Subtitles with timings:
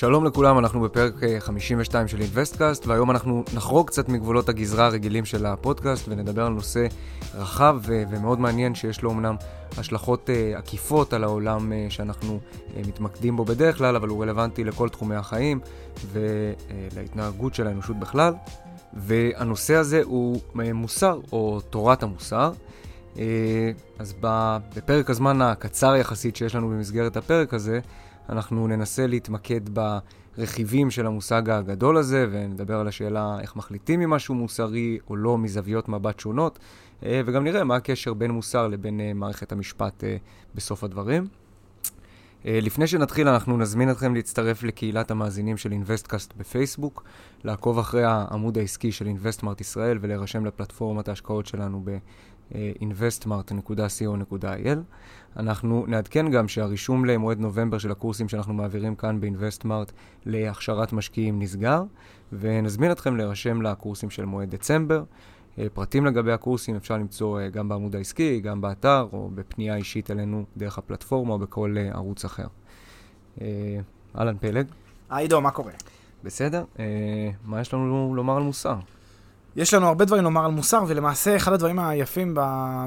[0.00, 5.46] שלום לכולם, אנחנו בפרק 52 של אינוויסטקאסט, והיום אנחנו נחרוג קצת מגבולות הגזרה הרגילים של
[5.46, 6.86] הפודקאסט ונדבר על נושא
[7.34, 9.36] רחב ו- ומאוד מעניין שיש לו אמנם
[9.78, 14.64] השלכות אה, עקיפות על העולם אה, שאנחנו אה, מתמקדים בו בדרך כלל, אבל הוא רלוונטי
[14.64, 15.60] לכל תחומי החיים
[16.12, 18.34] ולהתנהגות של האנושות בכלל.
[18.94, 22.52] והנושא הזה הוא מוסר, או תורת המוסר.
[23.98, 24.14] אז
[24.76, 27.80] בפרק הזמן הקצר יחסית שיש לנו במסגרת הפרק הזה,
[28.30, 34.34] אנחנו ננסה להתמקד ברכיבים של המושג הגדול הזה, ונדבר על השאלה איך מחליטים אם משהו
[34.34, 36.58] מוסרי או לא מזוויות מבט שונות,
[37.04, 40.16] אה, וגם נראה מה הקשר בין מוסר לבין אה, מערכת המשפט אה,
[40.54, 41.28] בסוף הדברים.
[42.44, 47.04] לפני שנתחיל, אנחנו נזמין אתכם להצטרף לקהילת המאזינים של אינוויסטקאסט בפייסבוק,
[47.44, 54.78] לעקוב אחרי העמוד העסקי של אינוויסטמארט ישראל ולהירשם לפלטפורמת ההשקעות שלנו ב-investmart.co.il.
[55.36, 59.92] אנחנו נעדכן גם שהרישום למועד נובמבר של הקורסים שאנחנו מעבירים כאן ב-investmart
[60.26, 61.82] להכשרת משקיעים נסגר,
[62.32, 65.04] ונזמין אתכם להירשם לקורסים של מועד דצמבר.
[65.58, 70.10] אה, פרטים לגבי הקורסים אפשר למצוא אה, גם בעמוד העסקי, גם באתר, או בפנייה אישית
[70.10, 72.46] אלינו דרך הפלטפורמה או בכל אה, ערוץ אחר.
[74.18, 74.66] אהלן פלג.
[75.10, 75.72] היי עידו, מה קורה?
[76.24, 76.64] בסדר.
[77.44, 78.76] מה יש לנו לומר על מוסר?
[79.56, 82.36] יש לנו הרבה דברים לומר על מוסר, ולמעשה אחד הדברים היפים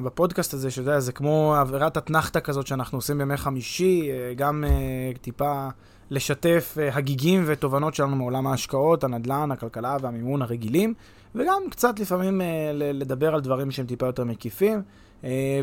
[0.03, 4.64] בפודקאסט הזה, שאתה יודע, זה כמו עבירת אתנחתא כזאת שאנחנו עושים בימי חמישי, אה, גם
[4.67, 5.67] uh, טיפה
[6.09, 10.94] לשתף uh, הגיגים ותובנות שלנו מעולם ההשקעות, הנדל"ן, הכלכלה והמימון הרגילים,
[11.36, 12.41] וגם קצת לפעמים
[12.73, 14.81] לדבר על דברים שהם טיפה יותר מקיפים.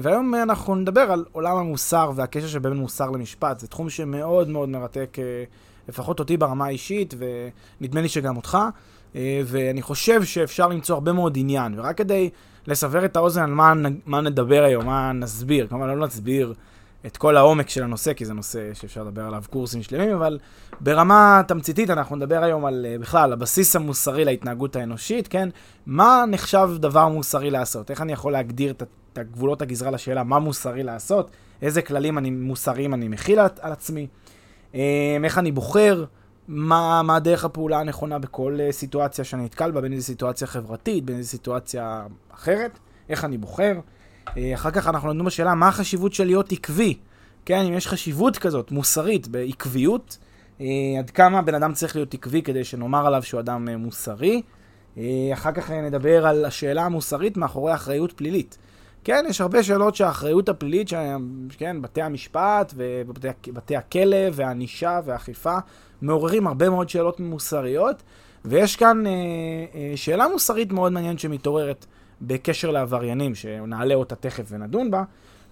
[0.03, 3.61] והיום אנחנו נדבר על עולם המוסר והקשר שבין מוסר למשפט.
[3.61, 5.17] זה תחום שמאוד מאוד מרתק,
[5.89, 7.15] לפחות אותי ברמה האישית,
[7.81, 8.59] ונדמה לי שגם אותך.
[9.17, 12.31] אה, ואני חושב שאפשר למצוא הרבה מאוד עניין, ורק כדי
[12.67, 13.73] לסבר את האוזן על מה,
[14.07, 16.55] מה נדבר היום, מה נסביר, כלומר לא נסביר
[17.07, 20.39] את כל העומק של הנושא, כי זה נושא שאפשר לדבר עליו קורסים שלמים, אבל
[20.81, 25.49] ברמה תמציתית אנחנו נדבר היום על אה, בכלל הבסיס המוסרי להתנהגות האנושית, כן?
[25.87, 27.91] מה נחשב דבר מוסרי לעשות?
[27.91, 31.31] איך אני יכול להגדיר את הגבולות הגזרה לשאלה מה מוסרי לעשות?
[31.63, 34.07] איזה כללים אני, מוסריים אני מכיל על עצמי?
[34.75, 36.05] אה, איך אני בוחר?
[36.53, 41.05] מה, מה דרך הפעולה הנכונה בכל uh, סיטואציה שאני נתקל בה, בין איזו סיטואציה חברתית,
[41.05, 42.79] בין איזו סיטואציה אחרת,
[43.09, 43.81] איך אני בוחר.
[44.27, 46.99] Uh, אחר כך אנחנו נדון בשאלה מה החשיבות של להיות עקבי.
[47.45, 50.19] כן, אם יש חשיבות כזאת, מוסרית, בעקביות,
[50.59, 50.63] uh,
[50.99, 54.43] עד כמה בן אדם צריך להיות עקבי כדי שנאמר עליו שהוא אדם מוסרי.
[55.33, 58.59] אחר כך נדבר על השאלה המוסרית מאחורי אחריות פלילית.
[59.05, 60.95] כן, יש הרבה שאלות שהאחריות הפלילית, ש...
[61.59, 65.59] כן, בתי המשפט ובתי הכלא והענישה והאכיפה
[66.03, 68.03] מעוררים הרבה מאוד שאלות מוסריות,
[68.45, 69.13] ויש כאן אה,
[69.75, 71.87] אה, שאלה מוסרית מאוד מעניינת שמתעוררת
[72.23, 75.03] בקשר לעבריינים, שנעלה אותה תכף ונדון בה,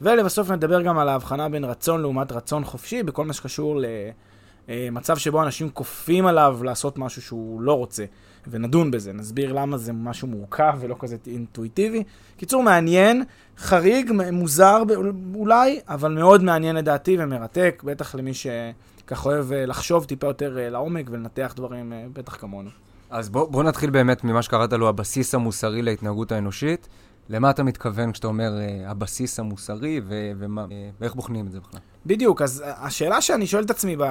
[0.01, 3.81] ולבסוף נדבר גם על ההבחנה בין רצון לעומת רצון חופשי, בכל מה שקשור
[4.69, 8.05] למצב אה, שבו אנשים כופים עליו לעשות משהו שהוא לא רוצה.
[8.51, 12.03] ונדון בזה, נסביר למה זה משהו מורכב ולא כזה אינטואיטיבי.
[12.37, 13.25] קיצור, מעניין,
[13.59, 14.83] חריג, מוזר
[15.35, 18.33] אולי, אבל מאוד מעניין לדעתי ומרתק, בטח למי
[19.09, 22.71] שככה אוהב אה, לחשוב טיפה יותר אה, לעומק ולנתח דברים, אה, בטח כמונו.
[23.11, 26.89] אז בוא, בוא נתחיל באמת ממה שקראת לו הבסיס המוסרי להתנהגות האנושית.
[27.29, 30.69] למה אתה מתכוון כשאתה אומר uh, הבסיס המוסרי, ו- ומה, uh,
[31.01, 31.81] ואיך בוחנים את זה בכלל?
[32.07, 34.05] בדיוק, אז השאלה שאני שואל את עצמי ב-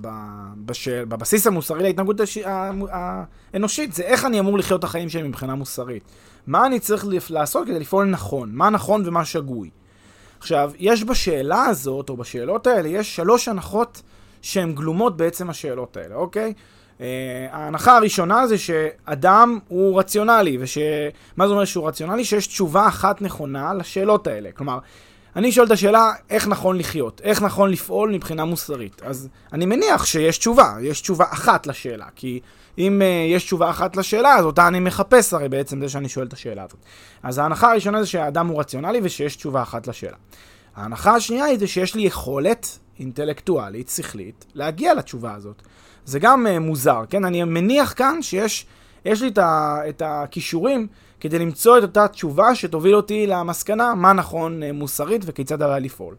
[0.00, 2.38] ב- בשאל, בבסיס המוסרי להתנהגות הש-
[2.90, 6.02] האנושית, זה איך אני אמור לחיות את החיים שלי מבחינה מוסרית.
[6.46, 8.50] מה אני צריך לעשות כדי לפעול נכון?
[8.52, 9.70] מה נכון ומה שגוי?
[10.38, 14.02] עכשיו, יש בשאלה הזאת, או בשאלות האלה, יש שלוש הנחות
[14.42, 16.52] שהן גלומות בעצם השאלות האלה, אוקיי?
[16.98, 17.00] Uh,
[17.50, 22.24] ההנחה הראשונה זה שאדם הוא רציונלי, ומה זה אומר שהוא רציונלי?
[22.24, 24.50] שיש תשובה אחת נכונה לשאלות האלה.
[24.52, 24.78] כלומר,
[25.36, 27.20] אני שואל את השאלה, איך נכון לחיות?
[27.24, 29.02] איך נכון לפעול מבחינה מוסרית?
[29.02, 32.40] אז אני מניח שיש תשובה, יש תשובה אחת לשאלה, כי
[32.78, 36.26] אם uh, יש תשובה אחת לשאלה, אז אותה אני מחפש הרי בעצם זה שאני שואל
[36.26, 36.80] את השאלה הזאת.
[37.22, 40.16] אז ההנחה הראשונה זה שהאדם הוא רציונלי ושיש תשובה אחת לשאלה.
[40.76, 45.62] ההנחה השנייה היא זה שיש לי יכולת אינטלקטואלית, שכלית, להגיע לתשובה הזאת.
[46.04, 47.24] זה גם uh, מוזר, כן?
[47.24, 48.66] אני מניח כאן שיש
[49.04, 49.30] יש לי
[49.88, 50.86] את הכישורים
[51.20, 56.14] כדי למצוא את אותה תשובה שתוביל אותי למסקנה מה נכון uh, מוסרית וכיצד עליי לפעול.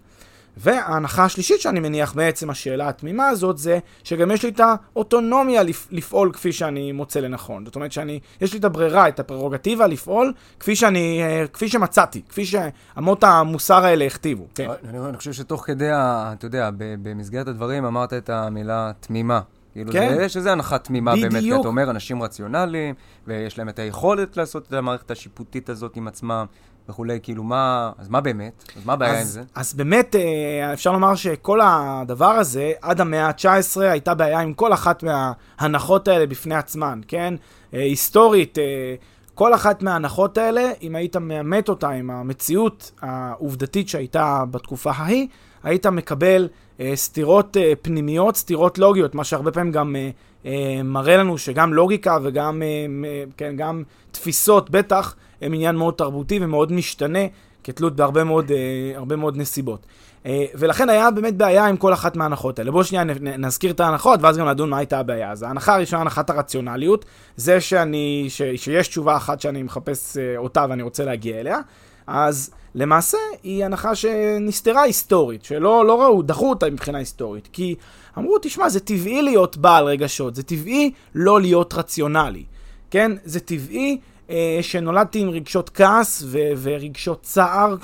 [0.59, 4.59] וההנחה השלישית שאני מניח בעצם השאלה התמימה הזאת זה שגם יש לי את
[4.94, 7.65] האוטונומיה לפ- לפעול כפי שאני מוצא לנכון.
[7.65, 12.21] זאת אומרת שאני, יש לי את הברירה, את הפררוגטיבה לפעול כפי שאני, uh, כפי שמצאתי,
[12.29, 14.47] כפי שאמות המוסר האלה הכתיבו.
[14.56, 14.69] כן.
[14.89, 19.41] אני, אני חושב שתוך כדי, אתה יודע, במסגרת הדברים אמרת את המילה תמימה.
[19.73, 20.15] כאילו, כן.
[20.17, 21.59] זה, שזה הנחה תמימה באמת, כי בדיוק.
[21.59, 22.95] אתה אומר, אנשים רציונליים,
[23.27, 26.45] ויש להם את היכולת לעשות את המערכת השיפוטית הזאת עם עצמם
[26.89, 28.63] וכולי, כאילו, מה, אז מה באמת?
[28.77, 29.44] אז מה הבעיה עם זה?
[29.56, 34.74] אז באמת, אה, אפשר לומר שכל הדבר הזה, עד המאה ה-19 הייתה בעיה עם כל
[34.74, 37.33] אחת מההנחות האלה בפני עצמן, כן?
[37.74, 38.95] אה, היסטורית, אה,
[39.36, 45.27] כל אחת מההנחות האלה, אם היית מאמת אותה עם המציאות העובדתית שהייתה בתקופה ההיא,
[45.63, 46.47] היית מקבל
[46.96, 50.10] סתירות אה, פנימיות, סתירות לוגיות, מה שהרבה פעמים גם אה,
[50.46, 56.40] אה, מראה לנו שגם לוגיקה וגם אה, כן, גם תפיסות, בטח, הם עניין מאוד תרבותי
[56.42, 57.20] ומאוד משתנה,
[57.64, 58.58] כתלות בהרבה מאוד, אה,
[58.96, 59.86] הרבה מאוד נסיבות.
[60.26, 62.72] אה, ולכן היה באמת בעיה עם כל אחת מההנחות האלה.
[62.72, 63.04] בואו שנייה
[63.38, 65.31] נזכיר את ההנחות, ואז גם נדון מה הייתה הבעיה.
[65.31, 67.06] אז ההנחה הראשונה, הנחת הרציונליות,
[67.36, 71.60] זה שאני, ש, שיש תשובה אחת שאני מחפש אה, אותה ואני רוצה להגיע אליה.
[72.08, 77.50] אז למעשה היא הנחה שנסתרה היסטורית, שלא לא ראו, דחו אותה מבחינה היסטורית.
[77.54, 77.75] כי
[78.18, 82.44] אמרו, תשמע, זה טבעי להיות בעל רגשות, זה טבעי לא להיות רציונלי.
[82.92, 83.12] כן?
[83.24, 83.98] זה טבעי
[84.30, 87.75] אה, שנולדתי עם רגשות כעס ו- ורגשות צער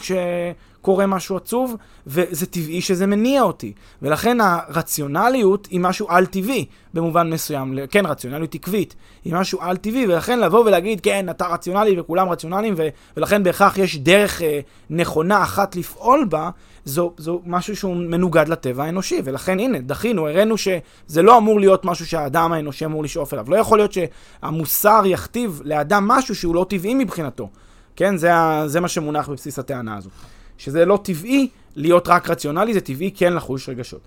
[0.86, 1.76] כשקורה משהו עצוב,
[2.08, 3.74] וזה טבעי שזה מניע אותי.
[4.02, 7.78] ולכן הרציונליות היא משהו על-טבעי במובן מסוים.
[7.92, 12.88] כן, רציונליות עקבית היא משהו על-טבעי, ולכן לבוא ולהגיד, כן, אתה רציונלי וכולם רציונליים, ו-
[13.18, 14.60] ולכן בהכרח יש דרך אה,
[14.90, 16.50] נכונה אחת לפעול בה,
[16.86, 21.86] זו, זו משהו שהוא מנוגד לטבע האנושי, ולכן הנה, דחינו, הראינו שזה לא אמור להיות
[21.86, 23.46] משהו שהאדם האנושי אמור לשאוף אליו.
[23.50, 27.50] לא יכול להיות שהמוסר יכתיב לאדם משהו שהוא לא טבעי מבחינתו.
[27.96, 28.32] כן, זה,
[28.66, 30.10] זה מה שמונח בבסיס הטענה הזו.
[30.58, 34.02] שזה לא טבעי להיות רק רציונלי, זה טבעי כן לחוש רגשות.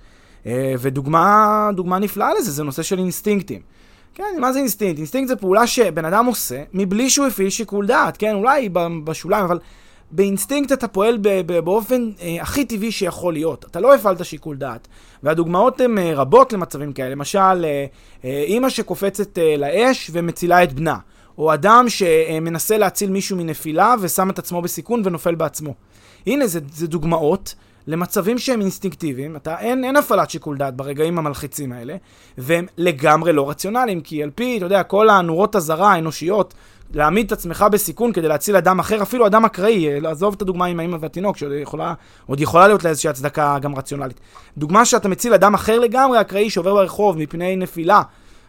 [0.47, 3.61] אה, ודוגמה דוגמה נפלאה לזה, זה נושא של אינסטינקטים.
[4.15, 4.99] כן, מה זה אינסטינקט?
[4.99, 8.69] אינסטינקט זה פעולה שבן אדם עושה מבלי שהוא הפעיל שיקול דעת, כן, אולי
[9.05, 9.59] בשוליים, אבל
[10.11, 13.65] באינסטינקט אתה פועל באופן אה, הכי טבעי שיכול להיות.
[13.71, 14.89] אתה לא הפעלת שיקול דעת.
[15.23, 17.11] והדוגמאות הן אה, רבות למצבים כאלה.
[17.11, 17.87] למשל, אה,
[18.25, 20.97] אה, אימא שקופצת אה, לאש ומצילה את בנה.
[21.39, 25.75] או אדם שמנסה להציל מישהו מנפילה ושם את עצמו בסיכון ונופל בעצמו.
[26.29, 27.55] הנה, זה, זה דוגמאות
[27.87, 31.97] למצבים שהם אינסטינקטיביים, אתה, אין, אין הפעלת שיקול דעת ברגעים המלחיצים האלה,
[32.39, 36.55] והם לגמרי לא רציונליים, כי על פי, אתה יודע, כל הנורות אזהרה האנושיות,
[36.95, 40.67] להעמיד את עצמך בסיכון כדי להציל אדם אחר, אפילו אדם אקראי, אה, לעזוב את הדוגמה
[40.67, 41.95] עם האמא והתינוק, שעוד יכולה,
[42.39, 44.21] יכולה להיות לה איזושהי הצדקה גם רציונלית.
[44.59, 48.03] דוגמה שאתה מציל אדם אחר לגמרי, אקראי שעובר ברחוב מפני נפילה,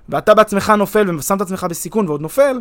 [0.10, 2.60] ואתה בעצמך נופל ושם את עצמך בסיכון ועוד נופל,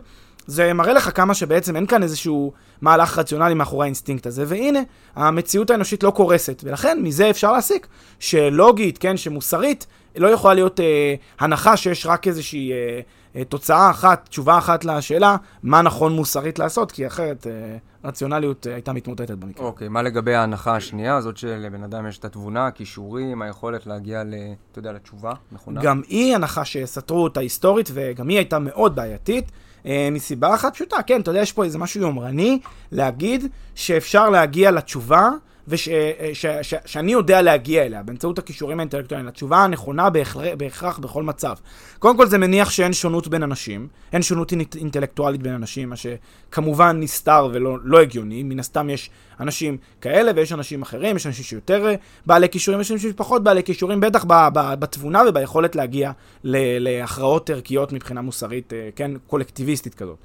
[0.49, 4.79] זה מראה לך כמה שבעצם אין כאן איזשהו מהלך רציונלי מאחורי האינסטינקט הזה, והנה,
[5.15, 7.87] המציאות האנושית לא קורסת, ולכן מזה אפשר להסיק
[8.19, 9.87] שלוגית, כן, שמוסרית,
[10.17, 13.01] לא יכולה להיות אה, הנחה שיש רק איזושהי אה,
[13.37, 18.75] אה, תוצאה אחת, תשובה אחת לשאלה, מה נכון מוסרית לעשות, כי אחרת אה, רציונליות אה,
[18.75, 19.67] הייתה מתמוטטת במקרה.
[19.67, 24.35] אוקיי, מה לגבי ההנחה השנייה, זאת שלבן אדם יש את התבונה, הכישורים, היכולת להגיע, ל,
[24.73, 25.81] אתה יודע, לתשובה נכונה?
[25.83, 29.51] גם היא הנחה שסתרו אותה היסטורית, וגם היא הייתה מאוד בעייתית.
[29.89, 32.59] אה, מסיבה אחת פשוטה, כן, אתה יודע, יש פה איזה משהו יומרני
[32.93, 35.31] להגיד שאפשר להגיע לתשובה,
[35.69, 41.55] ושאני יודע להגיע אליה באמצעות הכישורים האינטלקטואליים, לתשובה הנכונה בהכרח, בהכרח בכל מצב.
[41.99, 45.97] קודם כל זה מניח שאין שונות בין אנשים, אין שונות אינט- אינטלקטואלית בין אנשים, מה
[45.97, 49.11] שכמובן נסתר ולא לא הגיוני, מן הסתם יש
[49.41, 51.95] אנשים כאלה ויש אנשים אחרים, יש אנשים שיותר אה,
[52.27, 56.13] בעלי כישורים, יש אנשים שפחות בעלי כישורים, בטח בתבונה וביכולת להגיע
[56.45, 60.17] להכרעות ערכיות מבחינה מוסרית, אה, כן, קולקטיביסטית כזאת.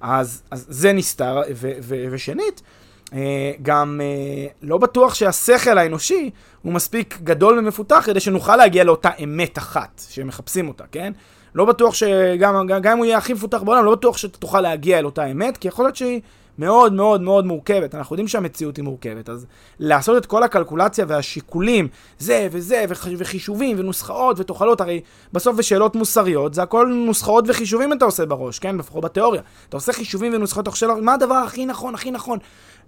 [0.00, 2.81] אז, אז זה נסתר, ו- ו- ושנית, אה,
[3.62, 6.30] גם אה, לא בטוח שהשכל האנושי
[6.62, 11.12] הוא מספיק גדול ומפותח כדי שנוכל להגיע לאותה אמת אחת שמחפשים אותה, כן?
[11.54, 14.60] לא בטוח שגם גם, גם אם הוא יהיה הכי מפותח בעולם, לא בטוח שאתה תוכל
[14.60, 16.20] להגיע אל אותה אמת, כי יכול להיות שהיא
[16.58, 17.94] מאוד מאוד מאוד מורכבת.
[17.94, 19.46] אנחנו יודעים שהמציאות היא מורכבת, אז
[19.78, 25.00] לעשות את כל הקלקולציה והשיקולים, זה וזה, וח, וחישובים ונוסחאות ותוחלות, הרי
[25.32, 28.76] בסוף בשאלות מוסריות, זה הכל נוסחאות וחישובים אתה עושה בראש, כן?
[28.76, 29.42] לפחות בתיאוריה.
[29.68, 32.38] אתה עושה חישובים ונוסחאות, אתה חושב, מה הדבר הכי נכון, הכי נכון?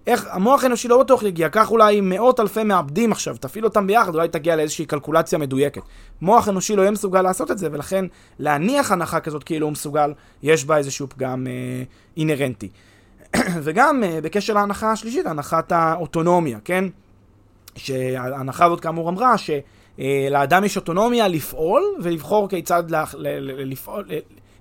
[0.07, 4.15] איך, המוח האנושי לא בטוח יגיע, קח אולי מאות אלפי מעבדים עכשיו, תפעיל אותם ביחד,
[4.15, 5.83] אולי תגיע לאיזושהי קלקולציה מדויקת.
[6.23, 8.05] מוח אנושי לא יהיה מסוגל לעשות את זה, ולכן
[8.39, 11.83] להניח הנחה כזאת כאילו הוא מסוגל, יש בה איזשהו פגם אה,
[12.17, 12.69] אינהרנטי.
[13.65, 16.85] וגם אה, בקשר להנחה השלישית, הנחת האוטונומיה, כן?
[17.77, 24.09] שההנחה הזאת כאמור אמרה שלאדם יש אוטונומיה לפעול ולבחור כיצד לה, לפעול,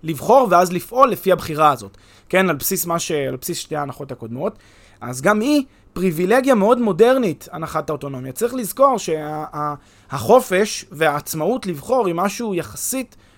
[0.04, 1.98] לבחור ואז לפעול לפי הבחירה הזאת,
[2.30, 2.50] כן?
[2.50, 4.58] על בסיס, ש, על בסיס שתי ההנחות הקודמות.
[5.02, 5.64] אז גם היא
[5.94, 8.32] פריבילגיה מאוד מודרנית, הנחת האוטונומיה.
[8.32, 13.33] צריך לזכור שהחופש והעצמאות לבחור היא משהו יחסית אה, אה,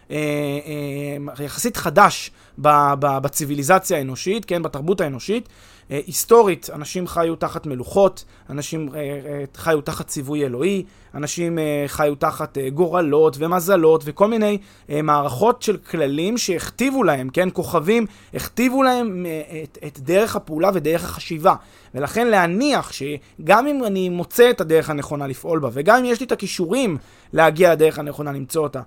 [1.40, 5.50] יחסית חדש בציוויליזציה האנושית, כן, בתרבות האנושית.
[5.92, 10.84] אה, היסטורית, אנשים חיו תחת מלוכות, אנשים אה, אה, חיו תחת ציווי אלוהי,
[11.16, 14.58] אנשים חיו תחת גורלות ומזלות וכל מיני
[15.04, 19.26] מערכות של כללים שהכתיבו להם, כן, כוכבים, הכתיבו להם
[19.64, 21.56] את, את דרך הפעולה ודרך החשיבה.
[21.96, 26.26] ולכן להניח שגם אם אני מוצא את הדרך הנכונה לפעול בה, וגם אם יש לי
[26.26, 26.98] את הכישורים
[27.34, 28.84] להגיע לדרך הנכונה למצוא אותה, אה,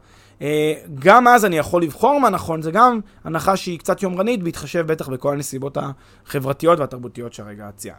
[0.95, 5.09] גם אז אני יכול לבחור מה נכון, זה גם הנחה שהיא קצת יומרנית, בהתחשב בטח
[5.09, 7.99] בכל הנסיבות החברתיות והתרבותיות שהרגע ציינו.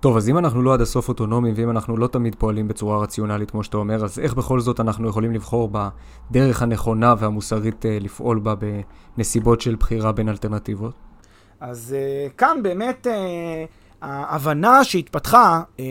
[0.00, 3.50] טוב, אז אם אנחנו לא עד הסוף אוטונומיים, ואם אנחנו לא תמיד פועלים בצורה רציונלית,
[3.50, 5.70] כמו שאתה אומר, אז איך בכל זאת אנחנו יכולים לבחור
[6.30, 8.54] בדרך הנכונה והמוסרית אה, לפעול בה
[9.16, 10.94] בנסיבות של בחירה בין אלטרנטיבות?
[11.60, 13.10] אז uh, כאן באמת uh,
[14.02, 15.84] ההבנה שהתפתחה אה,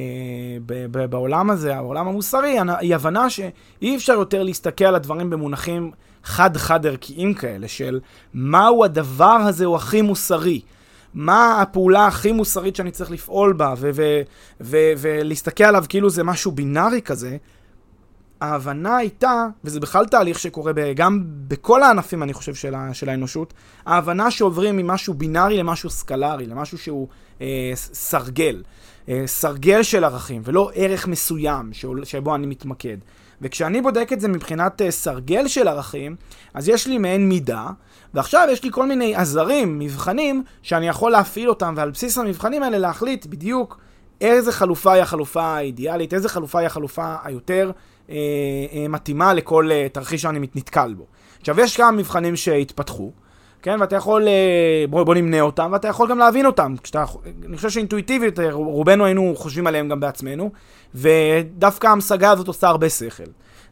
[1.10, 5.92] בעולם הזה, העולם המוסרי, היא הבנה שאי אפשר יותר להסתכל על הדברים במונחים
[6.24, 8.00] חד-חד ערכיים כאלה, של
[8.34, 10.62] מהו הדבר הזה הוא הכי מוסרי.
[11.14, 13.74] מה הפעולה הכי מוסרית שאני צריך לפעול בה,
[14.62, 17.38] ולהסתכל עליו כאילו זה משהו בינארי כזה,
[18.42, 23.10] ההבנה הייתה, וזה בכלל תהליך שקורה ב, גם בכל הענפים, אני חושב, של, ה, של
[23.10, 23.54] האנושות,
[23.86, 27.08] ההבנה שעוברים ממשהו בינארי למשהו סקלרי, למשהו שהוא
[27.42, 28.64] אה, סרגל.
[29.10, 31.70] אה, סרגל של ערכים, ולא ערך מסוים
[32.04, 32.98] שבו אני מתמקד.
[33.42, 36.16] וכשאני בודק את זה מבחינת אה, סרגל של ערכים,
[36.54, 37.68] אז יש לי מעין מידה,
[38.14, 42.78] ועכשיו יש לי כל מיני עזרים, מבחנים, שאני יכול להפעיל אותם, ועל בסיס המבחנים האלה
[42.78, 43.80] להחליט בדיוק
[44.22, 47.72] איזה חלופה היא החלופה האידיאלית, איזה חלופה היא החלופה היותר
[48.90, 51.06] מתאימה לכל אה, תרחיש שאני נתקל בו.
[51.40, 53.12] עכשיו, יש כמה מבחנים שהתפתחו,
[53.62, 56.76] כן, ואתה יכול, אה, בוא, בוא נמנה אותם, ואתה יכול גם להבין אותם.
[56.84, 57.06] כשאתה,
[57.46, 60.52] אני חושב שאינטואיטיבית, אה, רובנו היינו חושבים עליהם גם בעצמנו,
[60.96, 63.24] ודווקא ההמשגה הזאת עושה הרבה שכל.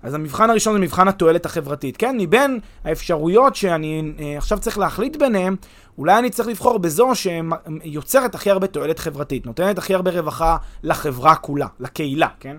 [0.03, 2.15] אז המבחן הראשון זה מבחן התועלת החברתית, כן?
[2.19, 5.55] מבין האפשרויות שאני אה, עכשיו צריך להחליט ביניהם,
[5.97, 11.35] אולי אני צריך לבחור בזו שיוצרת הכי הרבה תועלת חברתית, נותנת הכי הרבה רווחה לחברה
[11.35, 12.57] כולה, לקהילה, כן?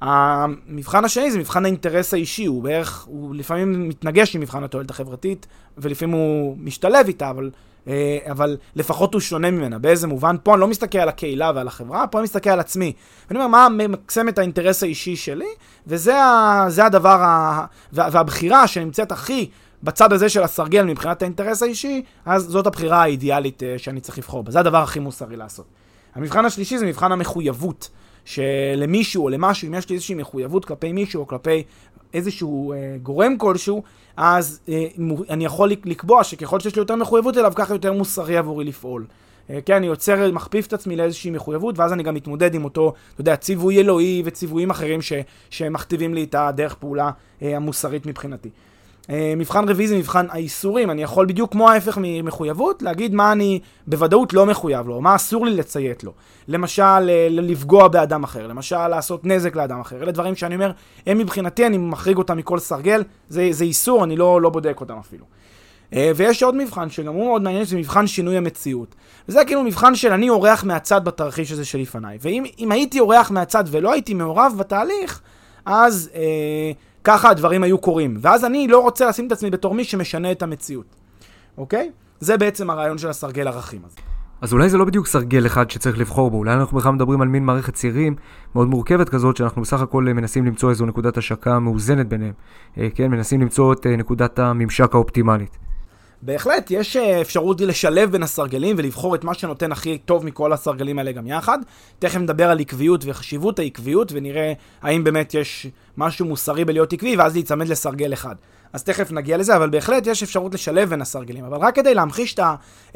[0.00, 5.46] המבחן השני זה מבחן האינטרס האישי, הוא בערך, הוא לפעמים מתנגש עם מבחן התועלת החברתית,
[5.78, 7.50] ולפעמים הוא משתלב איתה, אבל,
[7.88, 9.78] אה, אבל לפחות הוא שונה ממנה.
[9.78, 10.36] באיזה מובן?
[10.42, 12.92] פה אני לא מסתכל על הקהילה ועל החברה, פה אני מסתכל על עצמי.
[13.28, 15.48] ואני אומר, מה ממקסם את האינטרס האישי שלי?
[15.86, 19.50] וזה ה, הדבר, ה, וה, והבחירה שנמצאת הכי
[19.82, 24.42] בצד הזה של הסרגל מבחינת האינטרס האישי, אז זאת הבחירה האידיאלית אה, שאני צריך לבחור
[24.42, 24.50] בה.
[24.50, 25.66] זה הדבר הכי מוסרי לעשות.
[26.14, 27.88] המבחן השלישי זה מבחן המחויבות.
[28.26, 31.62] שלמישהו או למשהו, אם יש לי איזושהי מחויבות כלפי מישהו או כלפי
[32.14, 33.82] איזשהו אה, גורם כלשהו,
[34.16, 34.86] אז אה,
[35.30, 39.06] אני יכול לקבוע שככל שיש לי יותר מחויבות אליו, ככה יותר מוסרי עבורי לפעול.
[39.50, 42.92] אה, כן, אני יוצר, מכפיף את עצמי לאיזושהי מחויבות, ואז אני גם מתמודד עם אותו,
[43.12, 45.12] אתה יודע, ציווי אלוהי וציוויים אחרים ש,
[45.50, 47.10] שמכתיבים לי את הדרך פעולה
[47.42, 48.50] אה, המוסרית מבחינתי.
[49.10, 53.60] אה, מבחן רביעי זה מבחן האיסורים, אני יכול בדיוק כמו ההפך ממחויבות, להגיד מה אני
[53.86, 56.12] בוודאות לא מחויב לו, מה אסור לי לציית לו.
[56.48, 60.02] למשל, אה, לפגוע באדם אחר, למשל, לעשות נזק לאדם אחר.
[60.02, 60.72] אלה דברים שאני אומר,
[61.06, 64.98] הם מבחינתי, אני מחריג אותם מכל סרגל, זה, זה איסור, אני לא, לא בודק אותם
[64.98, 65.24] אפילו.
[65.92, 68.94] אה, ויש עוד מבחן שגם הוא מאוד מעניין, זה מבחן שינוי המציאות.
[69.28, 72.18] וזה כאילו מבחן של אני אורח מהצד בתרחיש הזה שלפניי.
[72.20, 75.20] ואם הייתי אורח מהצד ולא הייתי מעורב בתהליך,
[75.64, 76.10] אז...
[76.14, 76.72] אה,
[77.06, 78.16] ככה הדברים היו קורים.
[78.20, 80.96] ואז אני לא רוצה לשים את עצמי בתור מי שמשנה את המציאות,
[81.58, 81.90] אוקיי?
[82.20, 83.96] זה בעצם הרעיון של הסרגל ערכים הזה.
[84.40, 87.28] אז אולי זה לא בדיוק סרגל אחד שצריך לבחור בו, אולי אנחנו בכלל מדברים על
[87.28, 88.16] מין מערכת צירים
[88.54, 92.32] מאוד מורכבת כזאת, שאנחנו בסך הכל מנסים למצוא איזו נקודת השקה מאוזנת ביניהם.
[92.78, 95.58] אה, כן, מנסים למצוא את אה, נקודת הממשק האופטימלית.
[96.22, 100.98] בהחלט, יש אה, אפשרות לשלב בין הסרגלים ולבחור את מה שנותן הכי טוב מכל הסרגלים
[100.98, 101.58] האלה גם יחד.
[101.98, 107.34] תכף נדבר על עקביות וחשיבות העקביות, ונראה האם באמת יש משהו מוסרי בלהיות עקבי, ואז
[107.34, 108.34] להיצמד לסרגל אחד.
[108.72, 111.44] אז תכף נגיע לזה, אבל בהחלט יש אפשרות לשלב בין הסרגלים.
[111.44, 112.36] אבל רק כדי להמחיש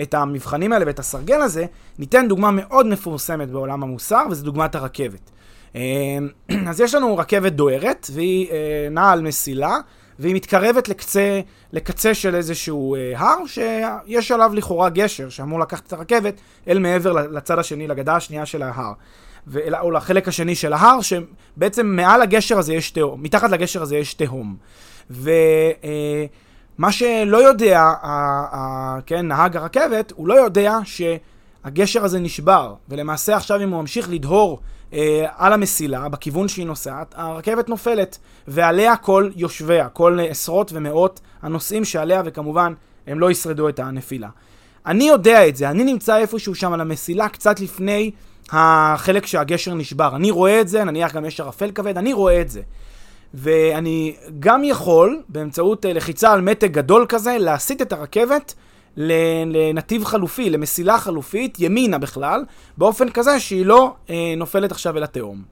[0.03, 1.67] את המבחנים האלה ואת הסרגל הזה,
[1.99, 5.31] ניתן דוגמה מאוד מפורסמת בעולם המוסר, וזו דוגמת הרכבת.
[5.77, 5.81] אה,
[6.71, 9.79] אז יש לנו רכבת דוהרת, והיא אה, נעה על מסילה.
[10.21, 11.41] והיא מתקרבת לקצה,
[11.73, 16.35] לקצה של איזשהו אה, הר, שיש עליו לכאורה גשר שאמור לקחת את הרכבת
[16.69, 18.93] אל מעבר לצד השני, לגדה השנייה של ההר.
[19.47, 23.97] ו- או לחלק השני של ההר, שבעצם מעל הגשר הזה יש תהום, מתחת לגשר הזה
[23.97, 24.57] יש תהום.
[25.11, 25.29] ומה
[26.85, 33.37] אה, שלא יודע, ה- ה- כן, נהג הרכבת, הוא לא יודע שהגשר הזה נשבר, ולמעשה
[33.37, 34.61] עכשיו אם הוא ממשיך לדהור
[34.92, 38.18] אה, על המסילה, בכיוון שהיא נוסעת, הרכבת נופלת,
[38.49, 42.73] ועליה כל יושביה, כל עשרות ומאות הנוסעים שעליה, וכמובן,
[43.06, 44.28] הם לא ישרדו את הנפילה.
[44.87, 48.11] אני יודע את זה, אני נמצא איפשהו שם על המסילה, קצת לפני
[48.50, 50.16] החלק שהגשר נשבר.
[50.16, 52.61] אני רואה את זה, נניח גם יש ערפל כבד, אני רואה את זה.
[53.35, 58.54] ואני גם יכול, באמצעות אה, לחיצה על מתג גדול כזה, להסיט את הרכבת
[58.97, 62.44] לנתיב חלופי, למסילה חלופית, ימינה בכלל,
[62.78, 65.42] באופן כזה שהיא לא אה, נופלת עכשיו אל התהום.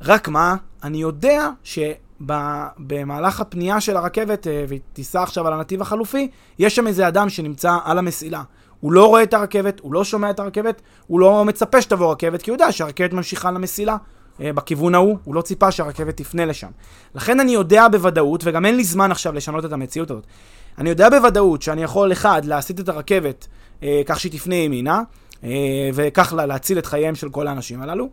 [0.00, 6.28] רק מה, אני יודע שבמהלך הפנייה של הרכבת, אה, והיא תיסע עכשיו על הנתיב החלופי,
[6.58, 8.42] יש שם איזה אדם שנמצא על המסילה.
[8.80, 12.42] הוא לא רואה את הרכבת, הוא לא שומע את הרכבת, הוא לא מצפה שתבוא רכבת,
[12.42, 13.96] כי הוא יודע שהרכבת ממשיכה למסילה.
[14.40, 16.68] אה, בכיוון ההוא, הוא לא ציפה שהרכבת תפנה לשם.
[17.14, 20.26] לכן אני יודע בוודאות, וגם אין לי זמן עכשיו לשנות את המציאות הזאת,
[20.78, 23.46] אני יודע בוודאות שאני יכול, אחד, להסיט את הרכבת
[23.82, 25.02] אה, כך שהיא תפנה ימינה,
[25.44, 25.50] אה,
[25.94, 28.10] וכך לה, להציל את חייהם של כל האנשים הללו,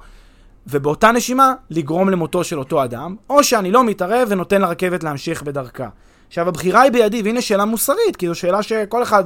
[0.68, 5.90] ובאותה נשימה, לגרום למותו של אותו אדם, או שאני לא מתערב ונותן לרכבת להמשיך בדרכה.
[6.28, 9.24] עכשיו, הבחירה היא בידי, והנה שאלה מוסרית, כי זו שאלה שכל אחד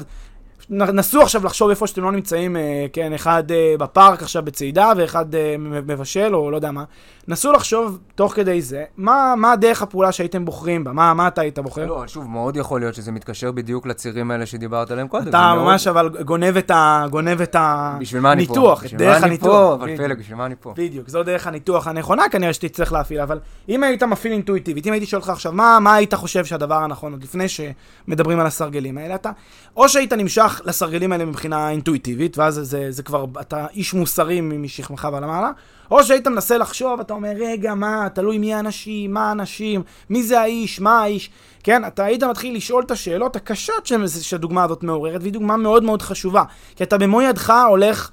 [0.70, 5.36] נסו עכשיו לחשוב איפה שאתם לא נמצאים, אה, כן, אחד אה, בפארק עכשיו בצעידה ואחד
[5.36, 6.84] אה, מבשל או לא יודע מה.
[7.28, 10.92] נסו לחשוב תוך כדי זה, מה, מה הדרך הפעולה שהייתם בוחרים בה?
[10.92, 11.86] מה, מה אתה היית בוחר?
[11.86, 15.28] לא, שוב, מאוד יכול להיות שזה מתקשר בדיוק לצירים האלה שדיברת עליהם קודם.
[15.28, 15.98] אתה ממש מאוד...
[15.98, 19.48] אבל גונב את, ה, גונב את הניתוח, את דרך הניתוח.
[19.48, 20.74] פה, אבל פלג, בשביל מה אני פה?
[20.78, 25.06] בדיוק, זו דרך הניתוח הנכונה כנראה שתצטרך להפעיל, אבל אם היית מפעיל אינטואיטיבית, אם הייתי
[25.06, 29.16] שואל אותך עכשיו, מה, מה היית חושב שהדבר הנכון עוד לפני שמדברים על הסרגלים האלה,
[29.16, 29.32] אתה,
[29.76, 34.42] או שהיית נמשך לסרגלים האלה מבחינה אינטואיטיבית, ואז זה, זה, זה כבר, אתה איש מוסרי
[34.42, 35.52] משכמך ומעלה,
[35.92, 40.42] או שהיית מנסה לחשוב, אתה אומר, רגע, מה, תלוי מי האנשים, מה האנשים, מי זה
[40.42, 41.30] האיש, מה האיש,
[41.64, 41.86] כן?
[41.88, 46.44] אתה היית מתחיל לשאול את השאלות הקשות שהדוגמה הזאת מעוררת, והיא דוגמה מאוד מאוד חשובה.
[46.76, 48.10] כי אתה במו ידך הולך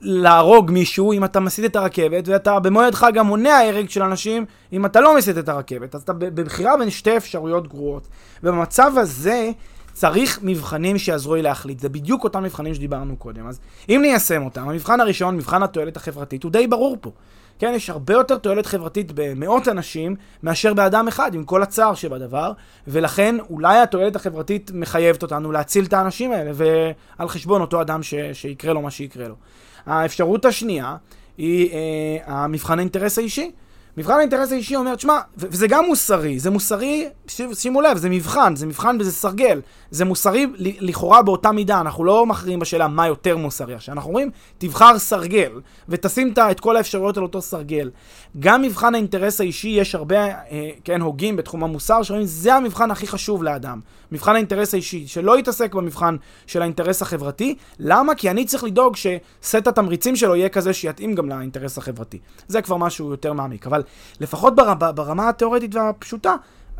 [0.00, 4.44] להרוג מישהו אם אתה מסיט את הרכבת, ואתה במו ידך גם מונע הרג של אנשים
[4.72, 5.94] אם אתה לא מסיט את הרכבת.
[5.94, 8.08] אז אתה בבחירה בין שתי אפשרויות גרועות.
[8.42, 9.50] ובמצב הזה...
[9.98, 11.80] צריך מבחנים שיעזרו לי להחליט.
[11.80, 13.46] זה בדיוק אותם מבחנים שדיברנו קודם.
[13.46, 17.10] אז אם ניישם אותם, המבחן הראשון, מבחן התועלת החברתית, הוא די ברור פה.
[17.58, 22.52] כן, יש הרבה יותר תועלת חברתית במאות אנשים מאשר באדם אחד, עם כל הצער שבדבר,
[22.88, 28.14] ולכן אולי התועלת החברתית מחייבת אותנו להציל את האנשים האלה, ועל חשבון אותו אדם ש...
[28.32, 29.34] שיקרה לו מה שיקרה לו.
[29.86, 30.96] האפשרות השנייה
[31.38, 33.50] היא אה, המבחן האינטרס האישי.
[33.98, 37.08] מבחן האינטרס האישי אומר, תשמע, וזה גם מוסרי, זה מוסרי,
[37.54, 39.60] שימו לב, זה מבחן, זה מבחן וזה סרגל.
[39.90, 43.74] זה מוסרי לכאורה באותה מידה, אנחנו לא מכריעים בשאלה מה יותר מוסרי.
[43.74, 45.52] עכשיו, אנחנו אומרים, תבחר סרגל,
[45.88, 47.90] ותשים את כל האפשרויות על אותו סרגל.
[48.38, 53.06] גם מבחן האינטרס האישי, יש הרבה, אה, כן, הוגים בתחום המוסר, שאומרים, זה המבחן הכי
[53.06, 53.80] חשוב לאדם.
[54.12, 56.16] מבחן האינטרס האישי, שלא יתעסק במבחן
[56.46, 57.54] של האינטרס החברתי.
[57.78, 58.14] למה?
[58.14, 62.18] כי אני צריך לדאוג שסט התמריצים שלו יהיה כזה שיתאים גם לאינטרס החברתי.
[62.48, 63.66] זה כבר משהו יותר מעמיק.
[63.66, 63.82] אבל
[64.20, 66.34] לפחות ברמה, ברמה התיאורטית והפשוטה,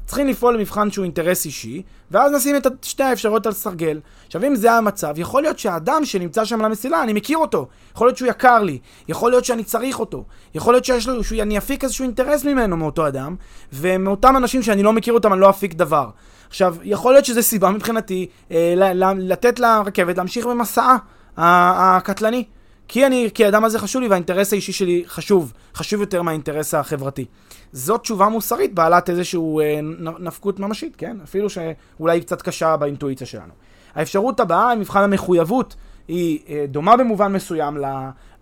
[0.09, 4.01] צריכים לפעול למבחן שהוא אינטרס אישי, ואז נשים את שתי האפשרויות על סרגל.
[4.27, 7.69] עכשיו, אם זה המצב, יכול להיות שהאדם שנמצא שם על המסילה, אני מכיר אותו.
[7.95, 11.59] יכול להיות שהוא יקר לי, יכול להיות שאני צריך אותו, יכול להיות שיש לו, שאני
[11.59, 13.37] אפיק איזשהו אינטרס ממנו, מאותו אדם,
[13.73, 16.11] ומאותם אנשים שאני לא מכיר אותם, אני לא אפיק דבר.
[16.49, 18.75] עכשיו, יכול להיות שזו סיבה מבחינתי אה,
[19.19, 20.97] לתת לרכבת להמשיך במסעה
[21.37, 22.45] הקטלני.
[22.89, 27.25] כי אני, כי האדם הזה חשוב לי והאינטרס האישי שלי חשוב, חשוב יותר מהאינטרס החברתי.
[27.73, 29.81] זאת תשובה מוסרית בעלת איזושהי אה,
[30.19, 31.17] נפקות ממשית, כן?
[31.25, 33.53] אפילו שאולי היא קצת קשה באינטואיציה שלנו.
[33.95, 35.77] האפשרות הבאה, מבחן המחויבות,
[36.09, 37.77] היא אה, דומה במובן מסוים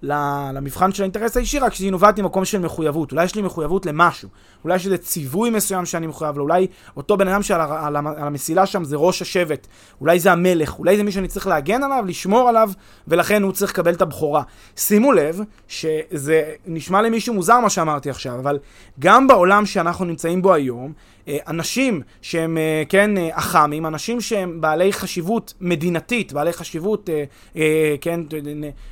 [0.02, 3.12] למבחן של האינטרס האישי, רק שהיא נובעת ממקום של מחויבות.
[3.12, 4.28] אולי יש לי מחויבות למשהו.
[4.64, 6.42] אולי יש איזה ציווי מסוים שאני מחויב לו.
[6.42, 9.66] אולי אותו בן אדם שעל על, על המסילה שם זה ראש השבט.
[10.00, 10.78] אולי זה המלך.
[10.78, 12.70] אולי זה מי שאני צריך להגן עליו, לשמור עליו,
[13.09, 14.42] ולכן הוא צריך לקבל את הבכורה.
[14.76, 18.59] שימו לב שזה נשמע למישהו מוזר מה שאמרתי עכשיו, אבל
[19.00, 20.92] גם בעולם שאנחנו נמצאים בו היום,
[21.28, 27.11] אה, אנשים שהם, אה, כן, אה, אח"מים, אנשים שהם בעלי חשיבות מדינתית, בעלי חשיבות,
[28.00, 28.20] כן,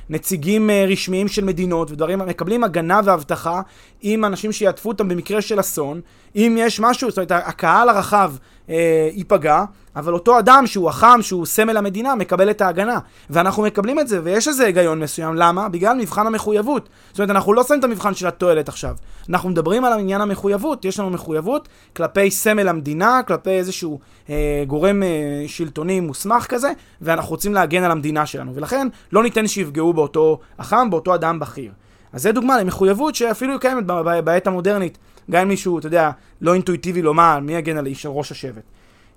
[0.09, 3.61] נציגים רשמיים של מדינות ודברים, מקבלים הגנה ואבטחה
[4.01, 6.01] עם אנשים שיעטפו אותם במקרה של אסון.
[6.35, 8.33] אם יש משהו, זאת אומרת, הקהל הרחב
[8.69, 9.63] אה, ייפגע,
[9.95, 12.99] אבל אותו אדם שהוא החם, שהוא סמל המדינה, מקבל את ההגנה.
[13.29, 15.35] ואנחנו מקבלים את זה, ויש איזה היגיון מסוים.
[15.35, 15.69] למה?
[15.69, 16.89] בגלל מבחן המחויבות.
[17.09, 18.95] זאת אומרת, אנחנו לא שמים את המבחן של התועלת עכשיו.
[19.29, 20.85] אנחנו מדברים על עניין המחויבות.
[20.85, 23.99] יש לנו מחויבות כלפי סמל המדינה, כלפי איזשהו
[24.29, 28.55] אה, גורם אה, שלטוני מוסמך כזה, ואנחנו רוצים להגן על המדינה שלנו.
[28.55, 31.71] ולכן, לא ניתן שיפגעו באותו החם, באותו אדם בכיר.
[32.13, 33.85] אז זה דוגמה למחויבות שאפילו קיימת
[34.23, 34.97] בעת המודרנית.
[35.31, 36.11] גם אם מישהו, אתה יודע,
[36.41, 38.63] לא אינטואיטיבי לומר מי יגן על איש, ראש השבט.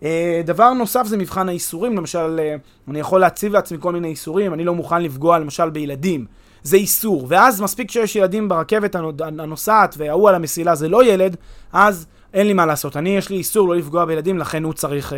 [0.01, 0.05] Uh,
[0.45, 4.65] דבר נוסף זה מבחן האיסורים, למשל, uh, אני יכול להציב לעצמי כל מיני איסורים, אני
[4.65, 6.27] לא מוכן לפגוע למשל בילדים,
[6.63, 11.37] זה איסור, ואז מספיק שיש ילדים ברכבת הנוסעת וההוא על המסילה זה לא ילד,
[11.73, 15.13] אז אין לי מה לעשות, אני יש לי איסור לא לפגוע בילדים, לכן הוא צריך,
[15.13, 15.17] uh,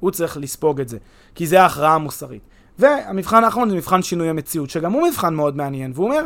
[0.00, 0.98] הוא צריך לספוג את זה,
[1.34, 2.42] כי זה ההכרעה המוסרית.
[2.78, 6.24] והמבחן האחרון זה מבחן שינוי המציאות, שגם הוא מבחן מאוד מעניין, והוא אומר,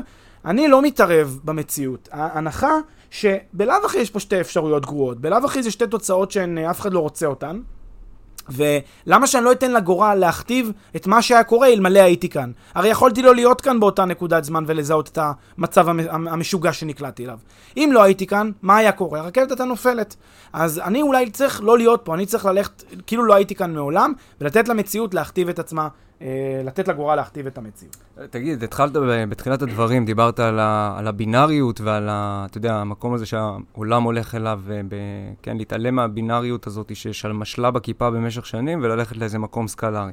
[0.49, 2.09] אני לא מתערב במציאות.
[2.13, 2.73] ההנחה
[3.11, 7.01] שבלאו הכי יש פה שתי אפשרויות גרועות, בלאו הכי זה שתי תוצאות שאף אחד לא
[7.01, 7.61] רוצה אותן.
[8.51, 12.51] ולמה שאני לא אתן לגורל להכתיב את מה שהיה קורה אלמלא הייתי כאן?
[12.75, 15.19] הרי יכולתי לא להיות כאן באותה נקודת זמן ולזהות את
[15.59, 17.39] המצב המשוגע שנקלעתי אליו.
[17.77, 19.21] אם לא הייתי כאן, מה היה קורה?
[19.21, 20.17] הרכבת הייתה נופלת.
[20.53, 24.13] אז אני אולי צריך לא להיות פה, אני צריך ללכת כאילו לא הייתי כאן מעולם,
[24.41, 25.89] ולתת למציאות להכתיב את עצמה אה,
[26.64, 27.96] לתת לגורל להכתיב את המציאות.
[28.31, 28.92] תגיד, התחלת
[29.28, 34.35] בתחילת הדברים, דיברת על, ה, על הבינאריות ועל, ה, אתה יודע, המקום הזה שהעולם הולך
[34.35, 34.94] אליו, ב,
[35.42, 40.12] כן, להתעלם מהבינאריות הזאת שמשלה בכיפה במשך שנים וללכת לאיזה מקום סקלרי.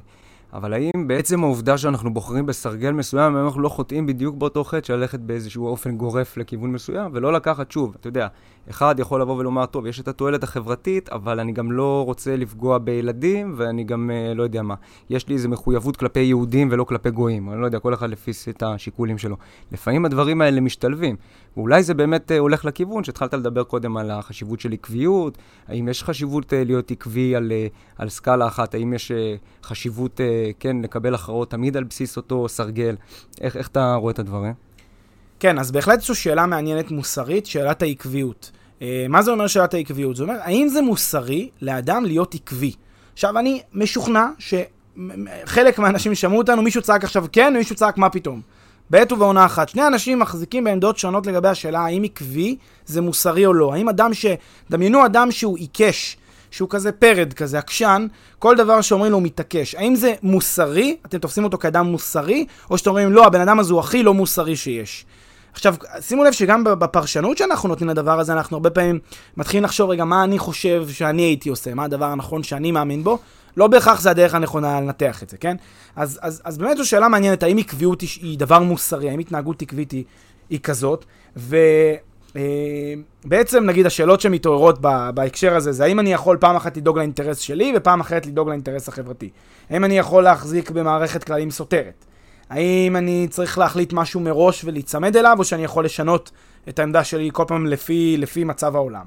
[0.53, 4.87] אבל האם בעצם העובדה שאנחנו בוחרים בסרגל מסוים, האם אנחנו לא חוטאים בדיוק באותו חטא
[4.87, 8.27] של ללכת באיזשהו אופן גורף לכיוון מסוים, ולא לקחת, שוב, אתה יודע,
[8.69, 12.77] אחד יכול לבוא ולומר, טוב, יש את התועלת החברתית, אבל אני גם לא רוצה לפגוע
[12.77, 14.75] בילדים, ואני גם אה, לא יודע מה.
[15.09, 17.49] יש לי איזו מחויבות כלפי יהודים ולא כלפי גויים.
[17.51, 19.35] אני לא יודע, כל אחד לפי את השיקולים שלו.
[19.71, 21.15] לפעמים הדברים האלה משתלבים.
[21.57, 26.03] ואולי זה באמת אה, הולך לכיוון שהתחלת לדבר קודם על החשיבות של עקביות, האם יש
[26.03, 30.77] חשיבות אה, להיות עקבי על, אה, על סקאלה אחת, האם יש אה, חשיבות, אה, כן,
[30.81, 32.95] לקבל הכרעות תמיד על בסיס אותו סרגל.
[33.41, 34.53] איך, איך אתה רואה את הדברים?
[35.45, 38.51] כן, אז בהחלט זו שאלה מעניינת מוסרית, שאלת העקביות.
[38.81, 40.15] אה, מה זה אומר שאלת העקביות?
[40.15, 42.71] זה אומר, האם זה מוסרי לאדם להיות עקבי?
[43.13, 48.41] עכשיו, אני משוכנע שחלק מהאנשים שמעו אותנו, מישהו צעק עכשיו כן, ומישהו צעק מה פתאום.
[48.89, 49.69] בעת ובעונה אחת.
[49.69, 52.55] שני אנשים מחזיקים בעמדות שונות לגבי השאלה האם עקבי
[52.85, 53.73] זה מוסרי או לא.
[53.73, 54.25] האם אדם ש...
[54.71, 56.17] דמיינו אדם שהוא עיקש,
[56.51, 58.07] שהוא כזה פרד, כזה עקשן,
[58.39, 59.75] כל דבר שאומרים לו הוא מתעקש.
[59.75, 60.97] האם זה מוסרי?
[61.05, 62.45] אתם תופסים אותו כאדם מוסרי?
[62.69, 65.05] או שאתם אומרים, לא, הבן אדם הזה הוא הכי לא מוסרי שיש.
[65.55, 68.99] עכשיו, שימו לב שגם בפרשנות שאנחנו נותנים לדבר הזה, אנחנו הרבה פעמים
[69.37, 73.17] מתחילים לחשוב, רגע, מה אני חושב שאני הייתי עושה, מה הדבר הנכון שאני מאמין בו,
[73.57, 75.55] לא בהכרח זה הדרך הנכונה לנתח את זה, כן?
[75.95, 79.61] אז, אז, אז באמת זו שאלה מעניינת, האם עקביות היא, היא דבר מוסרי, האם התנהגות
[79.61, 80.03] עקבית היא,
[80.49, 81.05] היא כזאת,
[81.37, 81.97] ובעצם
[83.57, 84.81] אה, נגיד השאלות שמתעוררות
[85.13, 88.87] בהקשר הזה, זה האם אני יכול פעם אחת לדאוג לאינטרס שלי ופעם אחרת לדאוג לאינטרס
[88.87, 89.29] החברתי?
[89.69, 92.05] האם אני יכול להחזיק במערכת כללים סותרת?
[92.49, 96.31] האם אני צריך להחליט משהו מראש ולהיצמד אליו, או שאני יכול לשנות
[96.69, 99.05] את העמדה שלי כל פעם לפי, לפי מצב העולם?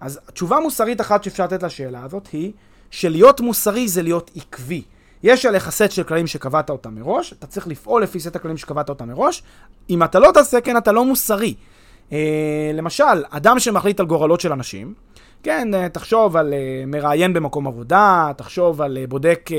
[0.00, 2.52] אז תשובה מוסרית אחת שאפשר לתת לשאלה הזאת היא
[2.90, 4.82] שלהיות מוסרי זה להיות עקבי.
[5.22, 8.88] יש עליך סט של כללים שקבעת אותם מראש, אתה צריך לפעול לפי סט הכללים שקבעת
[8.88, 9.42] אותם מראש.
[9.90, 11.54] אם אתה לא תעשה כן, אתה לא מוסרי.
[12.12, 14.94] אה, למשל, אדם שמחליט על גורלות של אנשים,
[15.44, 19.50] כן, אה, תחשוב על uh, מראיין במקום עבודה, תחשוב על uh, בודק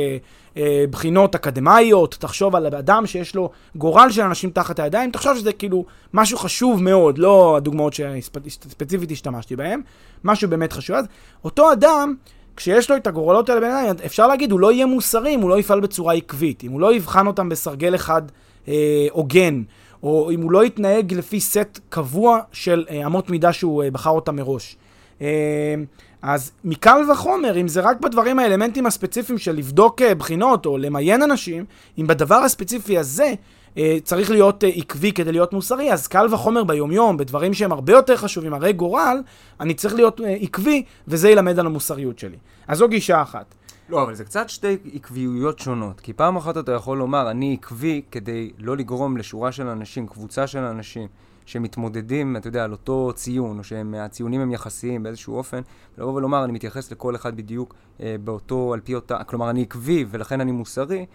[0.90, 5.86] בחינות אקדמאיות, תחשוב על אדם שיש לו גורל של אנשים תחת הידיים, תחשוב שזה כאילו
[6.14, 9.82] משהו חשוב מאוד, לא הדוגמאות שספציפית השתמשתי בהן,
[10.24, 10.96] משהו באמת חשוב.
[10.96, 11.06] אז
[11.44, 12.16] אותו אדם,
[12.56, 15.60] כשיש לו את הגורלות האלה בעיניים, אפשר להגיד, הוא לא יהיה מוסרי אם הוא לא
[15.60, 18.22] יפעל בצורה עקבית, אם הוא לא יבחן אותם בסרגל אחד
[19.12, 19.62] הוגן,
[20.04, 24.78] או אם הוא לא יתנהג לפי סט קבוע של אמות מידה שהוא בחר אותם מראש.
[25.22, 25.26] אמ,
[26.22, 31.22] אז מקל וחומר, אם זה רק בדברים האלמנטים הספציפיים של לבדוק אה, בחינות או למיין
[31.24, 31.66] אנשים,
[31.98, 33.34] אם בדבר הספציפי הזה
[33.78, 37.94] אה, צריך להיות אה, עקבי כדי להיות מוסרי, אז קל וחומר ביומיום, בדברים שהם הרבה
[37.94, 39.22] יותר חשובים, הרי גורל,
[39.60, 42.38] אני צריך להיות עקבי, וזה ילמד על המוסריות שלי.
[42.68, 43.56] אז זו גישה אחת.
[43.90, 46.00] לא, אבל זה קצת שתי עקביויות שונות.
[46.00, 50.48] כי פעם אחת אתה יכול לומר, אני עקבי כדי לא לגרום לשורה של אנשים, קבוצה
[50.48, 51.08] של אנשים,
[51.46, 55.62] שמתמודדים, אתה יודע, על אותו ציון, או שהציונים הם יחסיים באיזשהו אופן,
[55.98, 60.06] לבוא ולומר, אני מתייחס לכל אחד בדיוק אה, באותו, על פי אותה, כלומר, אני עקבי
[60.10, 61.06] ולכן אני מוסרי,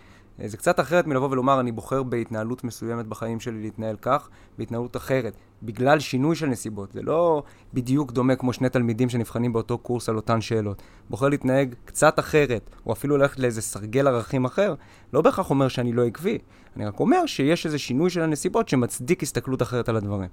[0.46, 5.36] זה קצת אחרת מלבוא ולומר, אני בוחר בהתנהלות מסוימת בחיים שלי להתנהל כך, בהתנהלות אחרת,
[5.62, 6.92] בגלל שינוי של נסיבות.
[6.92, 7.42] זה לא
[7.74, 10.82] בדיוק דומה כמו שני תלמידים שנבחנים באותו קורס על אותן שאלות.
[11.10, 14.74] בוחר להתנהג קצת אחרת, או אפילו ללכת לאיזה סרגל ערכים אחר,
[15.12, 16.38] לא בהכרח אומר שאני לא עקבי.
[16.76, 20.28] אני רק אומר שיש איזה שינוי של הנסיבות שמצדיק הסתכלות אחרת על הדברים.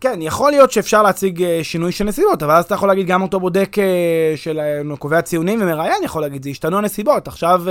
[0.00, 3.22] כן, יכול להיות שאפשר להציג אה, שינוי של נסיבות, אבל אז אתה יכול להגיד גם
[3.22, 4.60] אותו בודק אה, של
[4.98, 7.28] קובע ציונים ומראיין יכול להגיד, זה השתנו הנסיבות.
[7.28, 7.62] עכשיו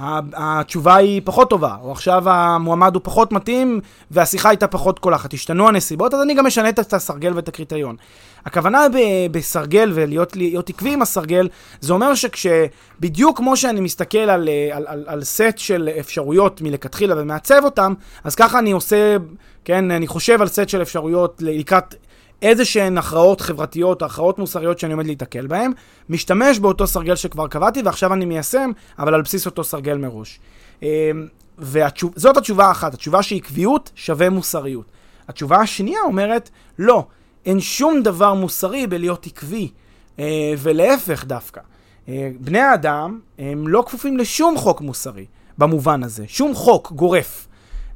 [0.00, 5.34] התשובה היא פחות טובה, או עכשיו המועמד הוא פחות מתאים והשיחה הייתה פחות קולחת.
[5.34, 7.96] השתנו הנסיבות, אז אני גם משנה את הסרגל ואת הקריטריון.
[8.46, 11.48] הכוונה ב- בסרגל ולהיות עקבי עם הסרגל,
[11.80, 17.60] זה אומר שכשבדיוק כמו שאני מסתכל על, על, על, על סט של אפשרויות מלכתחילה ומעצב
[17.64, 19.16] אותם, אז ככה אני עושה,
[19.64, 21.94] כן, אני חושב על סט של אפשרויות לקראת
[22.42, 25.72] איזה שהן הכרעות חברתיות, הכרעות מוסריות שאני עומד להיתקל בהן,
[26.08, 30.40] משתמש באותו סרגל שכבר קבעתי ועכשיו אני מיישם, אבל על בסיס אותו סרגל מראש.
[30.82, 30.88] אמ,
[31.58, 34.86] וזאת התשובה האחת, התשובה שעקביות שווה מוסריות.
[35.28, 37.04] התשובה השנייה אומרת, לא,
[37.46, 39.68] אין שום דבר מוסרי בלהיות עקבי,
[40.18, 41.60] אה, ולהפך דווקא.
[42.08, 45.26] אה, בני האדם הם לא כפופים לשום חוק מוסרי
[45.58, 47.48] במובן הזה, שום חוק גורף.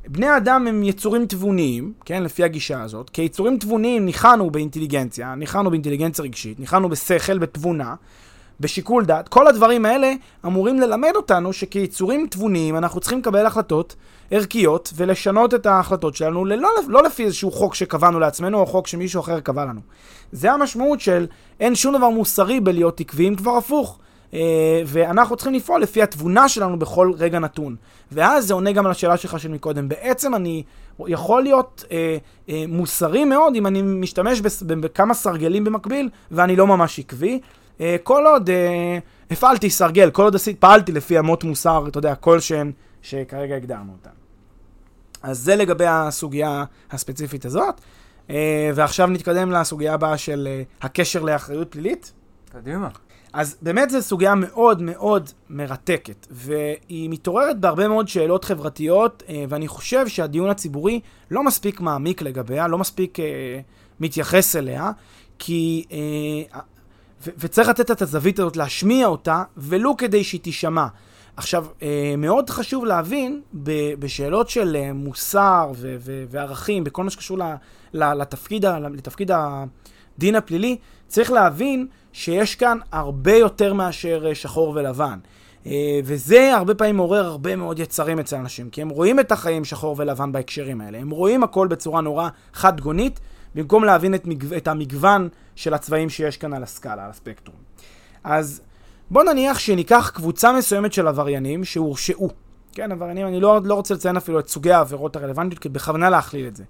[0.09, 3.11] בני אדם הם יצורים תבוניים, כן, לפי הגישה הזאת.
[3.11, 7.95] כיצורים תבוניים ניחנו באינטליגנציה, ניחנו באינטליגנציה רגשית, ניחנו בשכל, בתבונה,
[8.61, 9.29] בשיקול דעת.
[9.29, 10.12] כל הדברים האלה
[10.47, 13.97] אמורים ללמד אותנו שכיצורים תבוניים אנחנו צריכים לקבל החלטות
[14.31, 19.21] ערכיות ולשנות את ההחלטות שלנו ללא, לא לפי איזשהו חוק שקבענו לעצמנו או חוק שמישהו
[19.21, 19.81] אחר קבע לנו.
[20.33, 21.27] זה המשמעות של
[21.61, 23.99] אין שום דבר מוסרי בלהיות עקביים, כבר הפוך.
[24.37, 27.77] אה, ואנחנו צריכים לפעול לפי התבונה שלנו בכל רגע נתון.
[28.12, 29.88] ואז זה עונה גם על השאלה שלך של מקודם.
[29.88, 30.62] בעצם אני
[31.07, 32.16] יכול להיות אה,
[32.49, 37.40] אה, מוסרי מאוד אם אני משתמש בכמה סרגלים במקביל ואני לא ממש עקבי.
[37.81, 38.99] אה, כל עוד אה,
[39.31, 42.72] הפעלתי סרגל, כל עוד עשית, פעלתי לפי אמות מוסר, אתה יודע, כלשהן
[43.03, 44.11] שכרגע הגדרנו אותן.
[45.22, 47.81] אז זה לגבי הסוגיה הספציפית הזאת.
[48.31, 52.12] אה, ועכשיו נתקדם לסוגיה הבאה של אה, הקשר לאחריות פלילית.
[52.53, 52.89] קדימה.
[53.33, 59.69] אז באמת זו סוגיה מאוד מאוד מרתקת, והיא מתעוררת בהרבה מאוד שאלות חברתיות, אה, ואני
[59.69, 63.25] חושב שהדיון הציבורי לא מספיק מעמיק לגביה, לא מספיק אה,
[64.01, 64.91] מתייחס אליה,
[65.39, 65.85] כי...
[65.93, 66.61] אה,
[67.27, 70.87] ו- וצריך לתת את הזווית הזאת, להשמיע אותה, ולו כדי שהיא תישמע.
[71.37, 71.67] עכשיו,
[72.19, 77.55] מאוד חשוב להבין ב- בשאלות של מוסר ו- ו- וערכים, בכל מה שקשור ל-
[77.95, 84.73] ל- לתפקיד, ה- לתפקיד הדין הפלילי, צריך להבין שיש כאן הרבה יותר מאשר אה, שחור
[84.75, 85.19] ולבן.
[85.67, 89.65] אה, וזה הרבה פעמים מעורר הרבה מאוד יצרים אצל אנשים, כי הם רואים את החיים
[89.65, 90.99] שחור ולבן בהקשרים האלה.
[90.99, 93.21] הם רואים הכל בצורה נורא חד-גונית,
[93.55, 94.57] במקום להבין את, מגו...
[94.57, 97.57] את המגוון של הצבעים שיש כאן על הסקאלה, על הספקטרום.
[98.25, 98.61] אז
[99.11, 102.29] בוא נניח שניקח קבוצה מסוימת של עבריינים שהורשעו.
[102.73, 106.47] כן, עבריינים, אני לא, לא רוצה לציין אפילו את סוגי העבירות הרלוונטיות, כי בכוונה להכליל
[106.47, 106.65] את זה.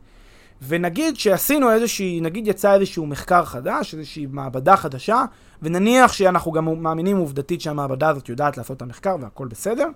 [0.62, 5.24] ונגיד שעשינו איזושהי, נגיד יצא איזשהו מחקר חדש, איזושהי מעבדה חדשה,
[5.62, 9.88] ונניח שאנחנו גם מאמינים עובדתית שהמעבדה הזאת יודעת לעשות את המחקר והכל בסדר,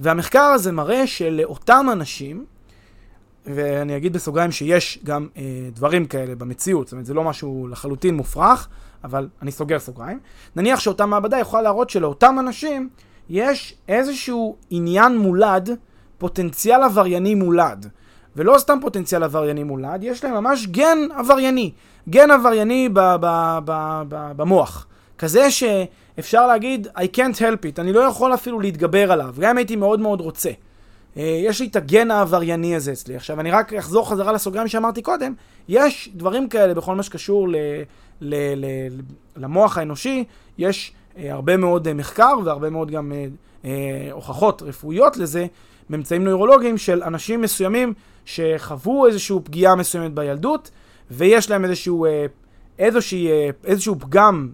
[0.00, 2.44] והמחקר הזה מראה שלאותם אנשים,
[3.46, 8.14] ואני אגיד בסוגריים שיש גם אה, דברים כאלה במציאות, זאת אומרת זה לא משהו לחלוטין
[8.14, 8.68] מופרך,
[9.04, 10.18] אבל אני סוגר סוגריים,
[10.56, 12.88] נניח שאותה מעבדה יכולה להראות שלאותם אנשים
[13.28, 15.70] יש איזשהו עניין מולד,
[16.18, 17.88] פוטנציאל עברייני מולד.
[18.36, 21.72] ולא סתם פוטנציאל עברייני מולד, יש להם ממש גן עברייני.
[22.08, 24.86] גן עברייני ב- ב- ב- ב- במוח.
[25.18, 29.56] כזה שאפשר להגיד, I can't help it, אני לא יכול אפילו להתגבר עליו, גם אם
[29.56, 30.50] הייתי מאוד מאוד רוצה.
[31.16, 33.16] אה, יש לי את הגן העברייני הזה אצלי.
[33.16, 35.34] עכשיו, אני רק אחזור חזרה לסוגריים שאמרתי קודם,
[35.68, 37.56] יש דברים כאלה בכל מה שקשור ל-
[38.20, 39.00] ל- ל-
[39.36, 40.24] למוח האנושי,
[40.58, 43.12] יש אה, הרבה מאוד אה, מחקר והרבה מאוד גם
[44.12, 45.46] הוכחות רפואיות לזה,
[45.90, 50.70] ממצאים נוירולוגיים של אנשים מסוימים שחוו איזושהי פגיעה מסוימת בילדות,
[51.10, 52.26] ויש להם איזשהו, אה,
[52.78, 54.48] איזושהי, אה, איזשהו פגם,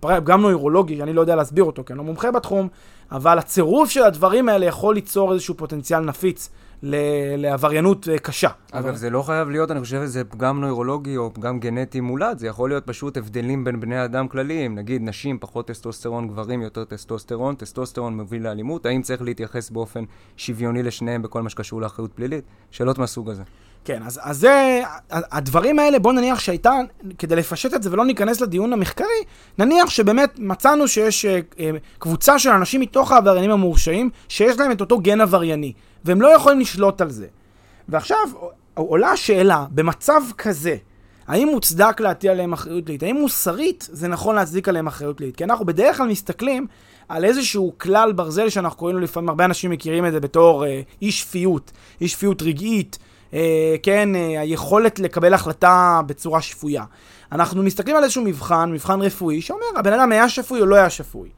[0.00, 2.68] פגם נוירולוגי, שאני לא יודע להסביר אותו, כי אני לא מומחה בתחום,
[3.12, 6.50] אבל הצירוף של הדברים האלה יכול ליצור איזשהו פוטנציאל נפיץ
[6.82, 8.48] לעבריינות אה, קשה.
[8.72, 8.96] אגב, אבל...
[8.96, 12.70] זה לא חייב להיות, אני חושב, שזה פגם נוירולוגי או פגם גנטי מולד, זה יכול
[12.70, 14.74] להיות פשוט הבדלים בין בני אדם כלליים.
[14.74, 20.04] נגיד, נשים פחות טסטוסטרון, גברים יותר טסטוסטרון, טסטוסטרון מוביל לאלימות, האם צריך להתייחס באופן
[20.36, 22.44] שוויוני לשניהם בכל מה שקשור לאחריות פלילית?
[22.70, 23.42] שאלות מהסוג הזה.
[23.84, 26.72] כן, אז, אז זה, הדברים האלה, בוא נניח שהייתה,
[27.18, 29.06] כדי לפשט את זה ולא ניכנס לדיון המחקרי,
[29.58, 34.80] נניח שבאמת מצאנו שיש אה, אה, קבוצה של אנשים מתוך העבריינים המורשעים, שיש להם את
[34.80, 35.72] אותו גן עברייני.
[36.04, 37.26] והם לא יכולים לשלוט על זה.
[37.88, 38.28] ועכשיו
[38.74, 40.76] עולה השאלה, במצב כזה,
[41.28, 43.02] האם מוצדק להטיל עליהם אחריות פלילית?
[43.02, 45.36] האם מוסרית זה נכון להצדיק עליהם אחריות פלילית?
[45.36, 46.66] כי אנחנו בדרך כלל מסתכלים
[47.08, 50.80] על איזשהו כלל ברזל שאנחנו קוראים לו לפעמים, הרבה אנשים מכירים את זה בתור אה,
[51.02, 52.98] אי שפיות, אי שפיות רגעית,
[53.34, 56.84] אה, כן, אה, היכולת לקבל החלטה בצורה שפויה.
[57.32, 60.90] אנחנו מסתכלים על איזשהו מבחן, מבחן רפואי, שאומר, הבן אדם היה שפוי או לא היה
[60.90, 61.28] שפוי.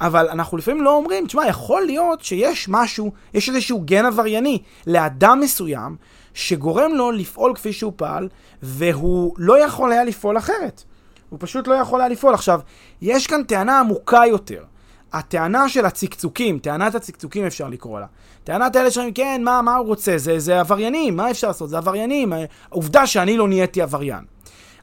[0.00, 5.40] אבל אנחנו לפעמים לא אומרים, תשמע, יכול להיות שיש משהו, יש איזשהו גן עברייני לאדם
[5.40, 5.96] מסוים,
[6.34, 8.28] שגורם לו לפעול כפי שהוא פעל,
[8.62, 10.82] והוא לא יכול היה לפעול אחרת.
[11.28, 12.34] הוא פשוט לא יכול היה לפעול.
[12.34, 12.60] עכשיו,
[13.02, 14.64] יש כאן טענה עמוקה יותר.
[15.12, 18.06] הטענה של הצקצוקים, טענת הצקצוקים אפשר לקרוא לה.
[18.44, 20.18] טענת האלה שאומרים, כן, מה, מה הוא רוצה?
[20.18, 21.68] זה, זה עבריינים, מה אפשר לעשות?
[21.68, 22.32] זה עבריינים.
[22.70, 24.24] העובדה שאני לא נהייתי עבריין.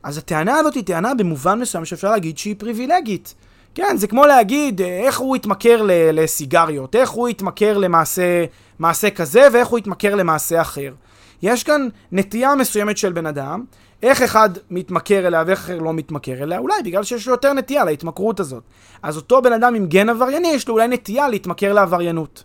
[0.04, 3.36] אז הטענה הזאת היא טענה במובן מסוים שאפשר להגיד שהיא פריבילגית.
[3.76, 8.46] כן, זה כמו להגיד אה, איך הוא התמכר לסיגריות, איך הוא התמכר למעשה
[8.80, 10.94] מעשה כזה ואיך הוא התמכר למעשה אחר.
[11.42, 13.64] יש כאן נטייה מסוימת של בן אדם,
[14.04, 17.86] איך אחד מתמכר אליה ואיך אחר לא מתמכר אליה, אולי בגלל שיש לו יותר נטייה
[17.86, 18.64] להתמכרות הזאת.
[19.04, 22.44] אז אותו בן אדם עם גן עברייני, יש לו אולי נטייה להתמכר לעבריינות.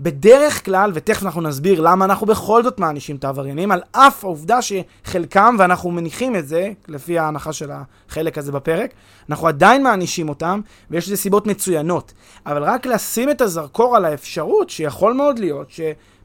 [0.00, 4.58] בדרך כלל, ותכף אנחנו נסביר למה אנחנו בכל זאת מענישים את העבריינים, על אף העובדה
[4.62, 7.70] שחלקם, ואנחנו מניחים את זה, לפי ההנחה של
[8.08, 8.90] החלק הזה בפרק,
[9.30, 12.12] אנחנו עדיין מענישים אותם, ויש לזה סיבות מצוינות.
[12.46, 15.80] אבל רק לשים את הזרקור על האפשרות שיכול מאוד להיות ש...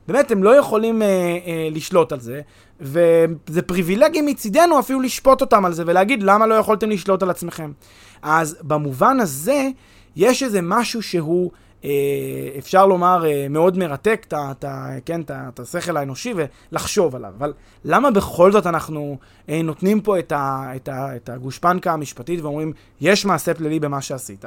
[0.07, 2.41] באמת, הם לא יכולים אה, אה, לשלוט על זה,
[2.81, 7.71] וזה פריבילגי מצידנו אפילו לשפוט אותם על זה ולהגיד למה לא יכולתם לשלוט על עצמכם.
[8.21, 9.69] אז במובן הזה,
[10.15, 11.51] יש איזה משהו שהוא,
[12.57, 14.65] אפשר לומר, אה, מאוד מרתק, את,
[15.05, 15.21] כן,
[15.59, 16.33] השכל האנושי
[16.71, 17.31] ולחשוב עליו.
[17.37, 17.53] אבל
[17.85, 19.17] למה בכל זאת אנחנו
[19.49, 24.01] אה, נותנים פה את, ה, את, ה, את הגושפנקה המשפטית ואומרים, יש מעשה פלילי במה
[24.01, 24.45] שעשית?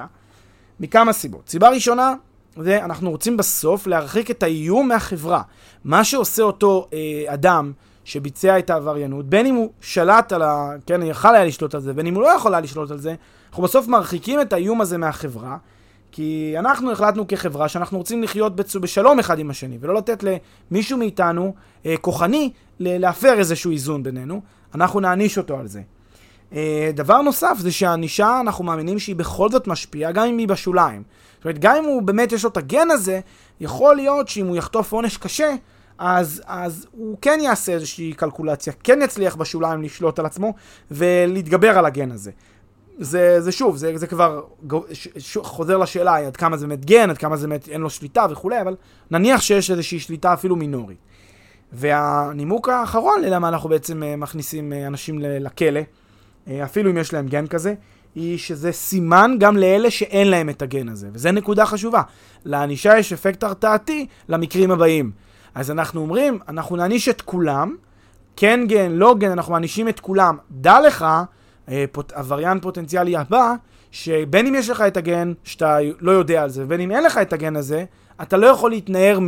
[0.81, 1.49] מכמה סיבות.
[1.49, 2.15] סיבה ראשונה,
[2.57, 5.43] זה אנחנו רוצים בסוף להרחיק את האיום מהחברה.
[5.85, 7.73] מה שעושה אותו אה, אדם
[8.05, 10.71] שביצע את העבריינות, בין אם הוא שלט על ה...
[10.87, 13.15] כן, יכל היה לשלוט על זה, בין אם הוא לא יכול היה לשלוט על זה,
[13.49, 15.57] אנחנו בסוף מרחיקים את האיום הזה מהחברה,
[16.17, 18.77] כי אנחנו החלטנו כחברה שאנחנו רוצים לחיות בצ...
[18.77, 20.25] בשלום אחד עם השני, ולא לתת
[20.71, 21.55] למישהו מאיתנו,
[21.87, 22.51] אה, כוחני,
[22.81, 24.41] להפר איזשהו איזון בינינו,
[24.75, 25.83] אנחנו נעניש אותו על זה.
[26.53, 31.03] אה, דבר נוסף זה שהענישה, אנחנו מאמינים שהיא בכל זאת משפיעה, גם אם היא בשוליים.
[31.37, 33.21] זאת אומרת, גם אם הוא באמת יש לו את הגן הזה,
[33.61, 35.55] יכול להיות שאם הוא יחטוף עונש קשה,
[35.99, 40.55] אז, אז הוא כן יעשה איזושהי קלקולציה, כן יצליח בשוליים לשלוט על עצמו
[40.91, 42.31] ולהתגבר על הגן הזה.
[42.99, 44.43] זה, זה שוב, זה, זה כבר
[44.93, 47.91] ש, ש, חוזר לשאלה עד כמה זה באמת גן, עד כמה זה באמת אין לו
[47.91, 48.77] שליטה וכולי, אבל
[49.11, 50.99] נניח שיש איזושהי שליטה אפילו מינורית.
[51.73, 55.81] והנימוק האחרון ללמה אנחנו בעצם אה, מכניסים אה, אנשים לכלא,
[56.49, 57.75] אה, אפילו אם יש להם גן כזה,
[58.15, 62.03] היא שזה סימן גם לאלה שאין להם את הגן הזה, וזו נקודה חשובה.
[62.45, 65.11] לענישה יש אפקט הרתעתי למקרים הבאים.
[65.55, 67.77] אז אנחנו אומרים, אנחנו נעניש את כולם,
[68.37, 70.37] כן גן, לא גן, אנחנו מענישים את כולם.
[70.51, 71.07] דע לך,
[71.93, 73.55] פוט, עבריין פוטנציאלי הבא,
[73.91, 77.19] שבין אם יש לך את הגן, שאתה לא יודע על זה, ובין אם אין לך
[77.19, 77.85] את הגן הזה,
[78.23, 79.19] אתה לא יכול להתנער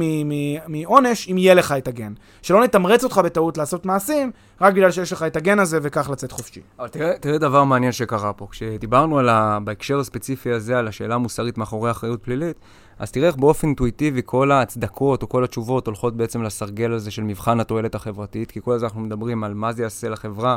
[0.68, 2.12] מעונש אם יהיה לך את הגן.
[2.42, 6.32] שלא נתמרץ אותך בטעות לעשות מעשים, רק בגלל שיש לך את הגן הזה וכך לצאת
[6.32, 6.60] חופשי.
[6.78, 8.46] אבל תראה, תראה דבר מעניין שקרה פה.
[8.50, 9.58] כשדיברנו ה...
[9.64, 12.56] בהקשר הספציפי הזה, על השאלה המוסרית מאחורי אחריות פלילית,
[12.98, 17.22] אז תראה איך באופן אינטואיטיבי כל ההצדקות או כל התשובות הולכות בעצם לסרגל הזה של
[17.22, 20.56] מבחן התועלת החברתית, כי כל הזמן אנחנו מדברים על מה זה יעשה לחברה,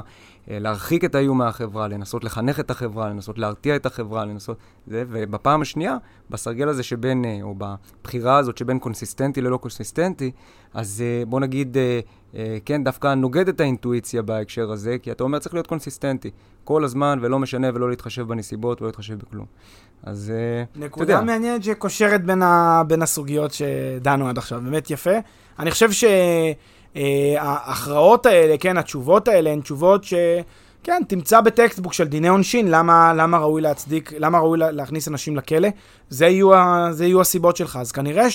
[0.49, 4.58] אה, להרחיק את האיום מהחברה, לנסות לחנך את החברה, לנסות להרתיע את החברה, לנסות...
[4.88, 5.97] זה, ובפעם השנייה,
[6.30, 10.32] בסרגל הזה שבין, אה, או בבחירה הזאת שבין קונסיסטנטי ללא קונסיסטנטי,
[10.73, 11.78] אז אה, בוא נגיד,
[12.65, 16.32] כן, דווקא נוגד את האינטואיציה בהקשר הזה, כי אתה אומר צריך להיות קונסיסטנטי
[16.63, 19.45] כל הזמן, ולא משנה ולא להתחשב בנסיבות ולא להתחשב בכלום.
[20.04, 20.86] אז אתה יודע.
[20.86, 22.84] נקודה מעניינת שקושרת בין, ה...
[22.88, 25.16] בין הסוגיות שדנו עד עכשיו, באמת יפה.
[25.60, 26.04] אני חושב ש...
[26.96, 27.36] אה,
[28.26, 30.14] האלה, כן, התשובות האלה הן תשובות ש...
[30.84, 35.70] כן, תמצא בטקסטבוק של דיני עונשין למה, למה ראוי להצדיק, למה ראוי להכניס אנשים לכלא,
[36.10, 36.52] זה יהיו,
[36.92, 37.76] זה יהיו הסיבות שלך.
[37.82, 38.30] אז כנראה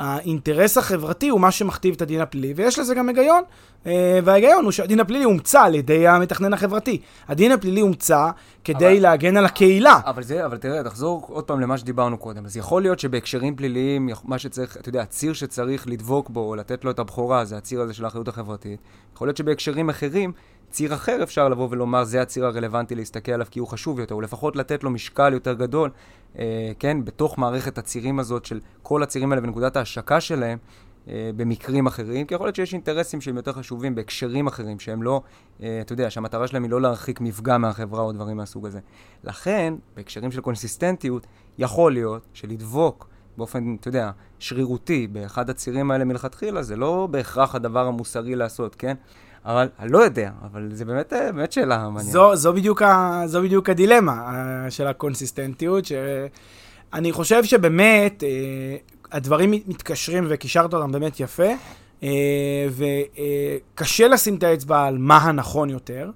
[0.00, 3.42] שהאינטרס החברתי הוא מה שמכתיב את הדין הפלילי, ויש לזה גם היגיון.
[3.86, 7.00] אה, וההיגיון הוא שהדין הפלילי הומצא על ידי המתכנן החברתי.
[7.28, 8.30] הדין הפלילי הומצא
[8.64, 10.00] כדי אבל, להגן על הקהילה.
[10.06, 12.44] אבל זה, אבל תראה, תחזור עוד פעם למה שדיברנו קודם.
[12.44, 16.84] אז יכול להיות שבהקשרים פליליים, מה שצריך, אתה יודע, הציר שצריך לדבוק בו, או לתת
[16.84, 18.80] לו את הבכורה, זה הציר הזה של האחריות החברתית.
[19.14, 20.32] יכול להיות שבהקשרים אחרים,
[20.70, 24.20] ציר אחר אפשר לבוא ולומר, זה הציר הרלוונטי להסתכל עליו כי הוא חשוב יותר, או
[24.20, 25.90] לפחות לתת לו משקל יותר גדול,
[26.78, 30.58] כן, בתוך מערכת הצירים הזאת של כל הצירים האלה ונקודת ההשקה שלהם,
[31.08, 35.22] אה, במקרים אחרים, כי יכול להיות שיש אינטרסים שהם יותר חשובים בהקשרים אחרים, שהם לא,
[35.62, 38.80] אה, אתה יודע, שהמטרה שלהם היא לא להרחיק מפגע מהחברה או דברים מהסוג הזה.
[39.24, 41.26] לכן, בהקשרים של קונסיסטנטיות,
[41.58, 47.86] יכול להיות שלדבוק באופן, אתה יודע, שרירותי באחד הצירים האלה מלכתחילה, זה לא בהכרח הדבר
[47.86, 48.96] המוסרי לעשות, כן?
[49.44, 52.12] אבל אני לא יודע, אבל זה באמת, אה, באמת שאלה מעניינת.
[52.12, 52.52] זו, זו,
[53.26, 54.32] זו בדיוק הדילמה
[54.70, 58.24] של הקונסיסטנטיות, שאני חושב שבאמת
[59.12, 61.52] הדברים מתקשרים וקישרת אותם באמת יפה,
[62.02, 66.10] אה, וקשה לשים את האצבע על מה הנכון יותר.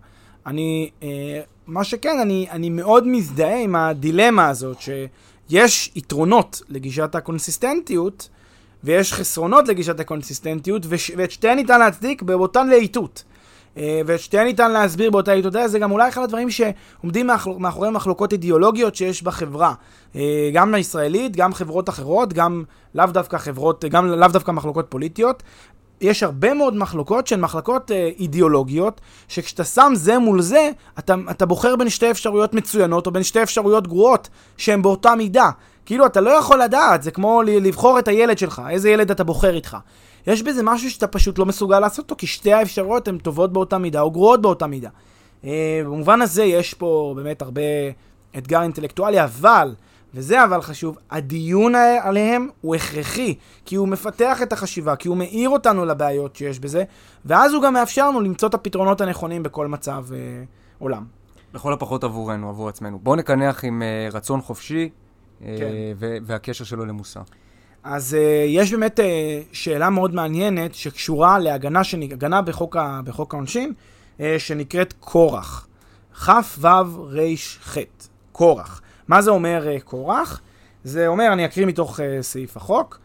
[0.46, 8.28] אני, אה, מה שכן, אני, אני מאוד מזדהה עם הדילמה הזאת, שיש יתרונות לגישת הקונסיסטנטיות,
[8.84, 13.24] ויש חסרונות לגישת הקונסיסטנטיות, ואת שתיהן ניתן להצדיק באותן להיטות.
[13.76, 15.52] אה, ואת שתיהן ניתן להסביר באותה עיתות.
[15.66, 19.74] זה גם אולי אחד הדברים שעומדים מאחורי מחלוקות אידיאולוגיות שיש בחברה.
[20.16, 25.42] אה, גם לישראלית, גם חברות אחרות, גם לאו דווקא חברות, גם לאו דווקא מחלוקות פוליטיות.
[26.00, 31.46] יש הרבה מאוד מחלוקות שהן מחלקות אה, אידיאולוגיות, שכשאתה שם זה מול זה, אתה, אתה
[31.46, 35.50] בוחר בין שתי אפשרויות מצוינות, או בין שתי אפשרויות גרועות, שהן באותה מידה.
[35.86, 39.54] כאילו, אתה לא יכול לדעת, זה כמו לבחור את הילד שלך, איזה ילד אתה בוחר
[39.54, 39.76] איתך.
[40.26, 43.78] יש בזה משהו שאתה פשוט לא מסוגל לעשות אותו, כי שתי האפשרויות הן טובות באותה
[43.78, 44.88] מידה או גרועות באותה מידה.
[45.44, 47.62] אה, במובן הזה יש פה באמת הרבה
[48.38, 49.74] אתגר אינטלקטואלי, אבל,
[50.14, 55.48] וזה אבל חשוב, הדיון עליהם הוא הכרחי, כי הוא מפתח את החשיבה, כי הוא מאיר
[55.48, 56.84] אותנו לבעיות שיש בזה,
[57.24, 60.18] ואז הוא גם מאפשר לנו למצוא את הפתרונות הנכונים בכל מצב אה,
[60.78, 61.04] עולם.
[61.54, 62.98] לכל הפחות עבורנו, עבור עצמנו.
[62.98, 64.90] בואו נקנח עם uh, רצון חופשי
[65.40, 65.72] כן.
[65.98, 67.20] והקשר שלו למוסר.
[67.84, 69.02] אז uh, יש באמת uh,
[69.52, 72.02] שאלה מאוד מעניינת שקשורה להגנה שנ...
[72.02, 73.00] הגנה בחוק, ה...
[73.04, 73.72] בחוק העונשין,
[74.18, 75.66] uh, שנקראת קורח.
[76.14, 76.68] כ"ו
[77.10, 77.76] ר"ח,
[78.32, 78.82] קורח.
[79.08, 80.40] מה זה אומר uh, קורח?
[80.84, 82.98] זה אומר, אני אקריא מתוך uh, סעיף החוק,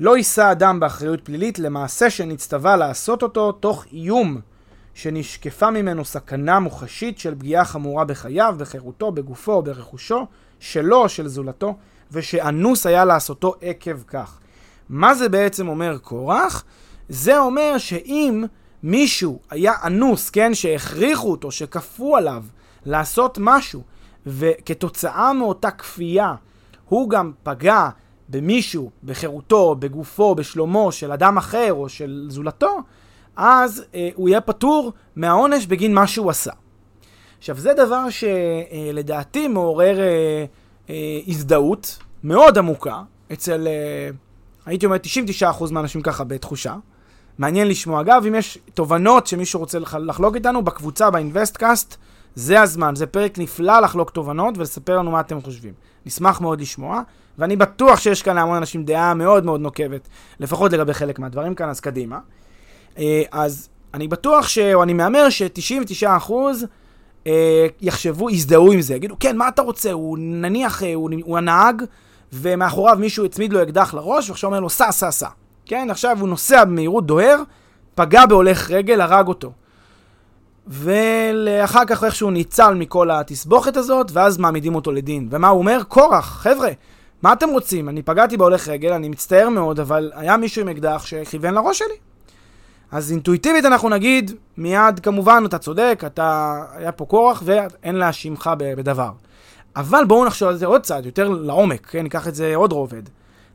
[0.00, 4.40] לא יישא אדם באחריות פלילית למעשה שנצטווה לעשות אותו תוך איום
[4.94, 10.26] שנשקפה ממנו סכנה מוחשית של פגיעה חמורה בחייו, בחירותו, בגופו או ברכושו,
[10.62, 11.76] שלו או של זולתו,
[12.12, 14.38] ושאנוס היה לעשותו עקב כך.
[14.88, 16.64] מה זה בעצם אומר קורח?
[17.08, 18.44] זה אומר שאם
[18.82, 22.44] מישהו היה אנוס, כן, שהכריחו אותו, שכפו עליו
[22.84, 23.82] לעשות משהו,
[24.26, 26.34] וכתוצאה מאותה כפייה
[26.88, 27.88] הוא גם פגע
[28.28, 32.78] במישהו, בחירותו, בגופו, בשלומו של אדם אחר או של זולתו,
[33.36, 36.52] אז אה, הוא יהיה פטור מהעונש בגין מה שהוא עשה.
[37.42, 40.44] עכשיו, זה דבר שלדעתי מעורר אה,
[40.90, 44.10] אה, הזדהות מאוד עמוקה אצל, אה,
[44.66, 44.96] הייתי אומר,
[45.42, 46.74] 99% מהאנשים ככה בתחושה.
[47.38, 48.00] מעניין לשמוע.
[48.00, 51.96] אגב, אם יש תובנות שמישהו רוצה לחלוק איתנו, בקבוצה, באינבסטקאסט,
[52.34, 55.72] זה הזמן, זה פרק נפלא לחלוק תובנות ולספר לנו מה אתם חושבים.
[56.06, 57.02] נשמח מאוד לשמוע,
[57.38, 60.08] ואני בטוח שיש כאן להמון אנשים דעה מאוד מאוד נוקבת,
[60.40, 62.18] לפחות לגבי חלק מהדברים כאן, אז קדימה.
[62.98, 64.58] אה, אז אני בטוח, ש...
[64.58, 66.32] או אני מהמר ש-99%
[67.26, 69.92] אה, יחשבו, יזדהו עם זה, יגידו, כן, מה אתה רוצה?
[69.92, 71.82] הוא נניח, אה, הוא, הוא הנהג,
[72.32, 75.28] ומאחוריו מישהו הצמיד לו אקדח לראש, ועכשיו אומר לו, סע, סע, סע.
[75.66, 77.42] כן, עכשיו הוא נוסע במהירות דוהר,
[77.94, 79.52] פגע בהולך רגל, הרג אותו.
[80.66, 85.28] ואחר כך איכשהו ניצל מכל התסבוכת הזאת, ואז מעמידים אותו לדין.
[85.30, 85.82] ומה הוא אומר?
[85.88, 86.70] קורח, חבר'ה,
[87.22, 87.88] מה אתם רוצים?
[87.88, 92.11] אני פגעתי בהולך רגל, אני מצטער מאוד, אבל היה מישהו עם אקדח שכיוון לראש שלי.
[92.92, 99.10] אז אינטואיטיבית אנחנו נגיד, מיד כמובן אתה צודק, אתה, היה פה כורח ואין להאשימך בדבר.
[99.76, 102.02] אבל בואו נחשוב על זה עוד צעד, יותר לעומק, כן?
[102.02, 103.02] ניקח את זה עוד רובד.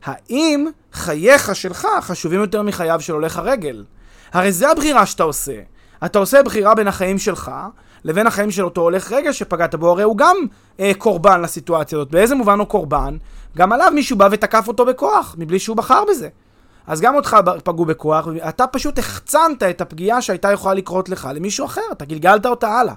[0.04, 3.84] האם חייך שלך חשובים יותר מחייו של הולך הרגל?
[4.32, 5.60] הרי זה הבחירה שאתה עושה.
[6.04, 7.50] אתה עושה בחירה בין החיים שלך
[8.04, 10.36] לבין החיים של אותו הולך רגל שפגעת בו, הרי הוא גם
[10.80, 12.10] אה, קורבן לסיטואציה הזאת.
[12.10, 13.16] באיזה מובן הוא קורבן?
[13.56, 16.28] גם עליו מישהו בא ותקף אותו בכוח, מבלי שהוא בחר בזה.
[16.88, 21.66] אז גם אותך פגעו בכוח, ואתה פשוט החצנת את הפגיעה שהייתה יכולה לקרות לך למישהו
[21.66, 22.94] אחר, אתה גלגלת אותה הלאה.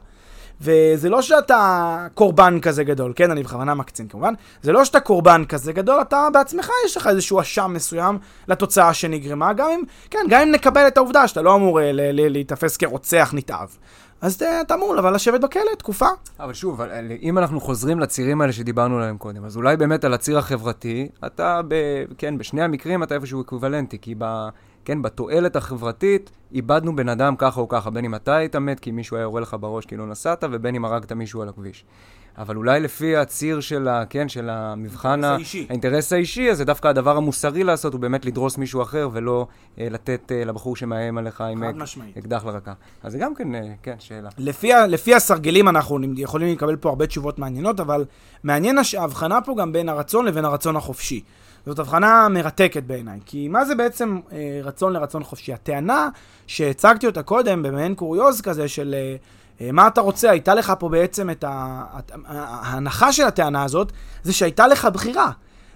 [0.61, 5.45] וזה לא שאתה קורבן כזה גדול, כן, אני בכוונה מקצין כמובן, זה לא שאתה קורבן
[5.45, 10.41] כזה גדול, אתה בעצמך יש לך איזשהו אשם מסוים לתוצאה שנגרמה, גם אם, כן, גם
[10.41, 13.77] אם נקבל את העובדה שאתה לא אמור אה, להיתפס כרוצח נתעב.
[14.21, 16.05] אז אתה אמור אבל לשבת בכלא תקופה.
[16.39, 16.81] אבל שוב,
[17.21, 21.61] אם אנחנו חוזרים לצירים האלה שדיברנו עליהם קודם, אז אולי באמת על הציר החברתי, אתה,
[21.67, 21.75] ב,
[22.17, 24.47] כן, בשני המקרים אתה איפשהו אקוויוולנטי, כי ב...
[24.85, 28.91] כן, בתועלת החברתית, איבדנו בן אדם ככה או ככה, בין אם אתה היית מת כי
[28.91, 31.85] מישהו היה יורה לך בראש כי לא נסעת, ובין אם הרגת מישהו על הכביש.
[32.37, 35.65] אבל אולי לפי הציר של, ה, כן, של המבחן, האישי.
[35.69, 39.47] האינטרס האישי, אז זה דווקא הדבר המוסרי לעשות, הוא באמת לדרוס מישהו אחר, ולא
[39.79, 41.63] אה, לתת אה, לבחור שמאיים עליך עם
[42.17, 42.73] אקדח לרקה.
[43.03, 44.29] אז זה גם כן, אה, כן, שאלה.
[44.37, 48.05] לפי, לפי הסרגלים אנחנו יכולים לקבל פה הרבה תשובות מעניינות, אבל
[48.43, 51.23] מעניין ההבחנה פה גם בין הרצון לבין הרצון החופשי.
[51.65, 55.53] זאת הבחנה מרתקת בעיניי, כי מה זה בעצם אה, רצון לרצון חופשי?
[55.53, 56.09] הטענה
[56.47, 59.15] שהצגתי אותה קודם במעין קוריוז כזה של אה, אה,
[59.73, 61.45] מה אתה רוצה, הייתה לך פה בעצם את.
[62.27, 63.91] ההנחה של הטענה הזאת,
[64.23, 65.31] זה שהייתה לך בחירה.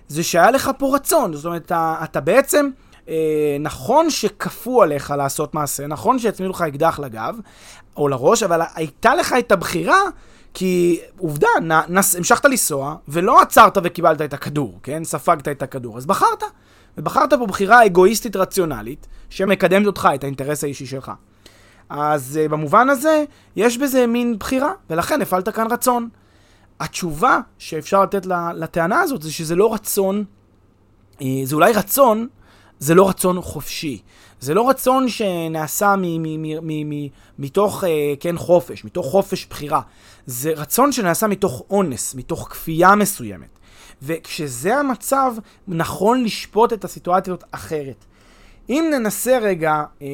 [0.08, 1.34] זה שהיה לך פה רצון.
[1.34, 2.70] זאת אומרת, אתה, אתה בעצם,
[3.10, 7.36] אה, נכון שכפו עליך לעשות מעשה, נכון שהצמידו לך אקדח לגב
[7.98, 10.00] או לראש, אבל הייתה לך את הבחירה
[10.54, 11.48] כי עובדה,
[11.90, 15.04] נס, המשכת לנסוע, ולא עצרת וקיבלת את הכדור, כן?
[15.04, 16.44] ספגת את הכדור, אז בחרת.
[16.98, 21.12] ובחרת פה בחירה אגואיסטית רציונלית, שמקדמת אותך, את האינטרס האישי שלך.
[21.90, 23.24] אז uh, במובן הזה,
[23.56, 26.10] יש בזה מין בחירה, ולכן הפעלת כאן רצון.
[26.80, 28.26] התשובה שאפשר לתת
[28.56, 30.24] לטענה הזאת זה שזה לא רצון,
[31.14, 32.28] uh, זה אולי רצון,
[32.80, 34.02] זה לא רצון חופשי.
[34.40, 35.96] זה לא רצון שנעשה
[37.38, 37.88] מתוך, uh,
[38.20, 39.82] כן, חופש, מתוך חופש בחירה.
[40.26, 43.60] זה רצון שנעשה מתוך אונס, מתוך כפייה מסוימת.
[44.02, 45.34] וכשזה המצב,
[45.68, 48.06] נכון לשפוט את הסיטואציות אחרת.
[48.70, 50.08] אם ננסה רגע אה,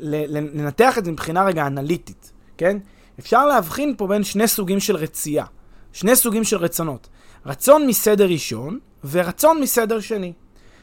[0.00, 2.78] לנתח את זה מבחינה רגע אנליטית, כן?
[3.18, 5.44] אפשר להבחין פה בין שני סוגים של רצייה,
[5.92, 7.08] שני סוגים של רצונות.
[7.46, 8.78] רצון מסדר ראשון
[9.10, 10.32] ורצון מסדר שני.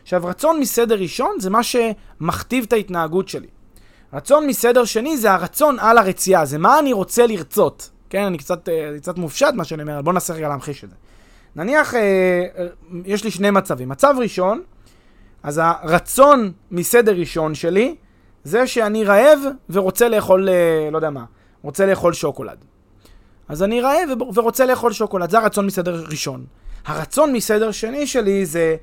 [0.02, 3.48] עכשיו, רצון מסדר ראשון זה מה שמכתיב את ההתנהגות שלי.
[4.14, 7.90] רצון מסדר שני זה הרצון על הרצייה, זה מה אני רוצה לרצות.
[8.10, 10.96] כן, אני קצת, אה, קצת מופשט מה שאני אומר, בוא ננסה רגע להמחיש את זה.
[11.56, 12.46] נניח, אה,
[13.06, 13.90] יש לי שני מצבים.
[13.90, 14.62] מצב ראשון,
[15.44, 17.96] אז הרצון מסדר ראשון שלי,
[18.44, 19.40] זה שאני רעב
[19.70, 21.26] ורוצה לאכול, אה, לא יודע מה,
[21.62, 22.58] רוצה לאכול שוקולד.
[23.48, 26.46] אז אני רעב ורוצה לאכול שוקולד, זה הרצון מסדר ראשון.
[26.86, 28.76] הרצון מסדר שני שלי זה,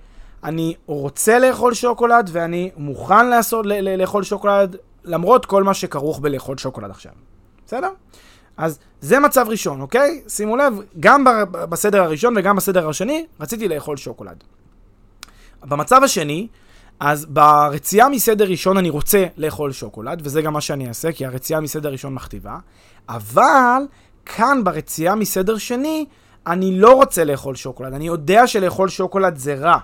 [0.44, 6.18] אני רוצה לאכול שוקולד ואני מוכן לעשות, ל- ל- לאכול שוקולד למרות כל מה שכרוך
[6.18, 7.12] בלאכול שוקולד עכשיו.
[7.66, 7.90] בסדר?
[8.56, 10.22] אז זה מצב ראשון, אוקיי?
[10.28, 14.44] שימו לב, גם בסדר הראשון וגם בסדר השני, רציתי לאכול שוקולד.
[15.64, 16.48] במצב השני,
[17.00, 21.60] אז ברצייה מסדר ראשון אני רוצה לאכול שוקולד, וזה גם מה שאני אעשה, כי הרצייה
[21.60, 22.58] מסדר ראשון מכתיבה,
[23.08, 23.82] אבל
[24.26, 26.06] כאן ברצייה מסדר שני,
[26.46, 27.94] אני לא רוצה לאכול שוקולד.
[27.94, 29.78] אני יודע שלאכול שוקולד זה רע,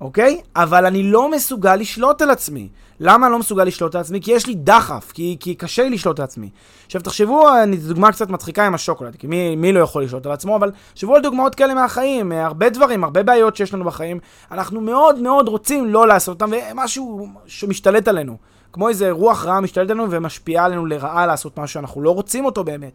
[0.00, 0.40] אוקיי?
[0.56, 2.68] אבל אני לא מסוגל לשלוט על עצמי.
[3.00, 4.20] למה אני לא מסוגל לשלוט על עצמי?
[4.20, 6.50] כי יש לי דחף, כי, כי קשה לי לשלוט על עצמי.
[6.86, 10.32] עכשיו תחשבו, אני דוגמה קצת מצחיקה עם השוקולד, כי מי, מי לא יכול לשלוט על
[10.32, 14.20] עצמו, אבל תחשבו על דוגמאות כאלה מהחיים, הרבה דברים, הרבה בעיות שיש לנו בחיים,
[14.50, 18.36] אנחנו מאוד מאוד רוצים לא לעשות אותם, ומשהו שמשתלט עלינו.
[18.72, 22.64] כמו איזה רוח רעה משתלט עלינו ומשפיעה עלינו לרעה לעשות משהו שאנחנו לא רוצים אותו
[22.64, 22.92] באמת.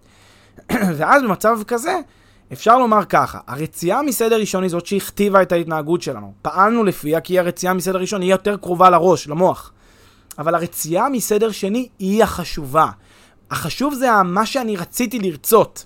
[0.97, 1.99] ואז במצב כזה,
[2.53, 6.33] אפשר לומר ככה, הרצייה מסדר ראשון היא זאת שהכתיבה את ההתנהגות שלנו.
[6.41, 9.71] פעלנו לפיה כי הרצייה מסדר ראשון היא יותר קרובה לראש, למוח.
[10.37, 12.87] אבל הרצייה מסדר שני היא החשובה.
[13.51, 15.85] החשוב זה מה שאני רציתי לרצות.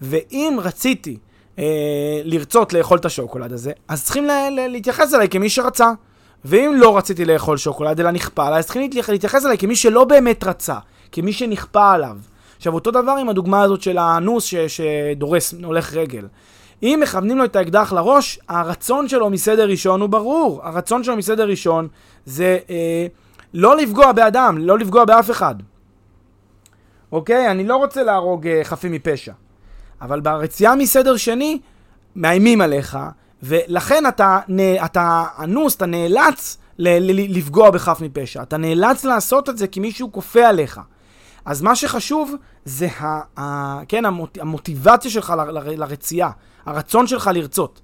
[0.00, 1.18] ואם רציתי
[1.58, 5.92] אה, לרצות לאכול את השוקולד הזה, אז צריכים לה, לה, להתייחס אליי כמי שרצה.
[6.44, 10.44] ואם לא רציתי לאכול שוקולד אלא נכפה עליי, אז צריכים להתייחס אליי כמי שלא באמת
[10.44, 10.76] רצה,
[11.12, 12.16] כמי שנכפה עליו.
[12.60, 16.26] עכשיו, אותו דבר עם הדוגמה הזאת של האנוס ש, שדורס, הולך רגל.
[16.82, 20.60] אם מכוונים לו את האקדח לראש, הרצון שלו מסדר ראשון הוא ברור.
[20.64, 21.88] הרצון שלו מסדר ראשון
[22.24, 23.06] זה אה,
[23.54, 25.54] לא לפגוע באדם, לא לפגוע באף אחד.
[27.12, 27.50] אוקיי?
[27.50, 29.32] אני לא רוצה להרוג אה, חפים מפשע.
[30.00, 31.60] אבל ברצייה מסדר שני,
[32.16, 32.98] מאיימים עליך,
[33.42, 34.38] ולכן אתה,
[34.84, 38.42] אתה אנוס, אתה נאלץ ל- ל- לפגוע בחף מפשע.
[38.42, 40.80] אתה נאלץ לעשות את זה כי מישהו כופה עליך.
[41.44, 42.34] אז מה שחשוב
[42.64, 46.30] זה ה, ה, כן, המוט, המוטיבציה שלך ל, ל, לרצייה,
[46.66, 47.80] הרצון שלך לרצות.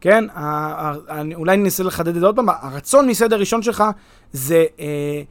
[0.00, 3.84] כן, ה, ה, ה, אולי ננסה לחדד את זה עוד פעם, הרצון מסדר ראשון שלך
[4.32, 5.22] זה אה,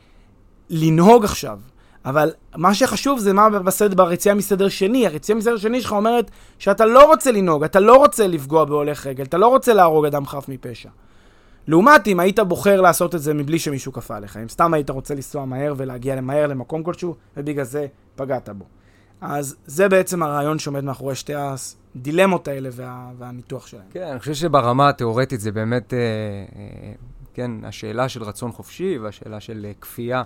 [0.70, 1.59] לנהוג עכשיו.
[2.05, 5.07] אבל מה שחשוב זה מה בסדר, ברצייה מסדר שני.
[5.07, 9.24] הרצייה מסדר שני שלך אומרת שאתה לא רוצה לנהוג, אתה לא רוצה לפגוע בהולך רגל,
[9.24, 10.89] אתה לא רוצה להרוג אדם חף מפשע.
[11.70, 15.15] לעומת אם היית בוחר לעשות את זה מבלי שמישהו כפה עליך, אם סתם היית רוצה
[15.15, 18.65] לנסוע מהר ולהגיע מהר למקום כלשהו, ובגלל זה פגעת בו.
[19.22, 23.84] אז זה בעצם הרעיון שעומד מאחורי שתי הדילמות האלה וה, והניתוח שלהם.
[23.91, 26.91] כן, אני חושב שברמה התיאורטית זה באמת, אה, אה,
[27.34, 30.24] כן, השאלה של רצון חופשי והשאלה של אה, כפייה.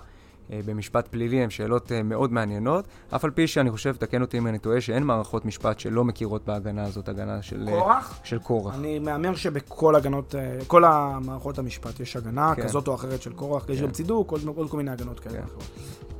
[0.52, 2.84] אה, במשפט פלילי הן שאלות אה, מאוד מעניינות,
[3.14, 6.44] אף על פי שאני חושב, תקן אותי אם אני טועה, שאין מערכות משפט שלא מכירות
[6.46, 8.18] בהגנה הזאת, הגנה של קורח.
[8.20, 8.74] אה, של קורח.
[8.74, 10.34] אני מהמר שבכל הגנות,
[10.66, 12.62] כל המערכות המשפט יש הגנה כן.
[12.62, 13.72] כזאת או אחרת של קורח, כן.
[13.72, 15.34] יש גם צידוק, עוד כל מיני הגנות כאלה.
[15.34, 15.46] כן.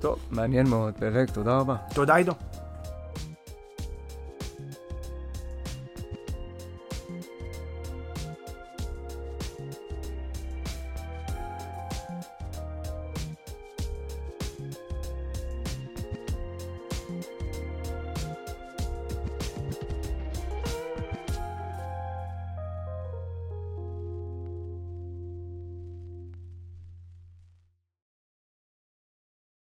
[0.00, 1.76] טוב, מעניין מאוד, פרק, תודה רבה.
[1.94, 2.32] תודה עידו.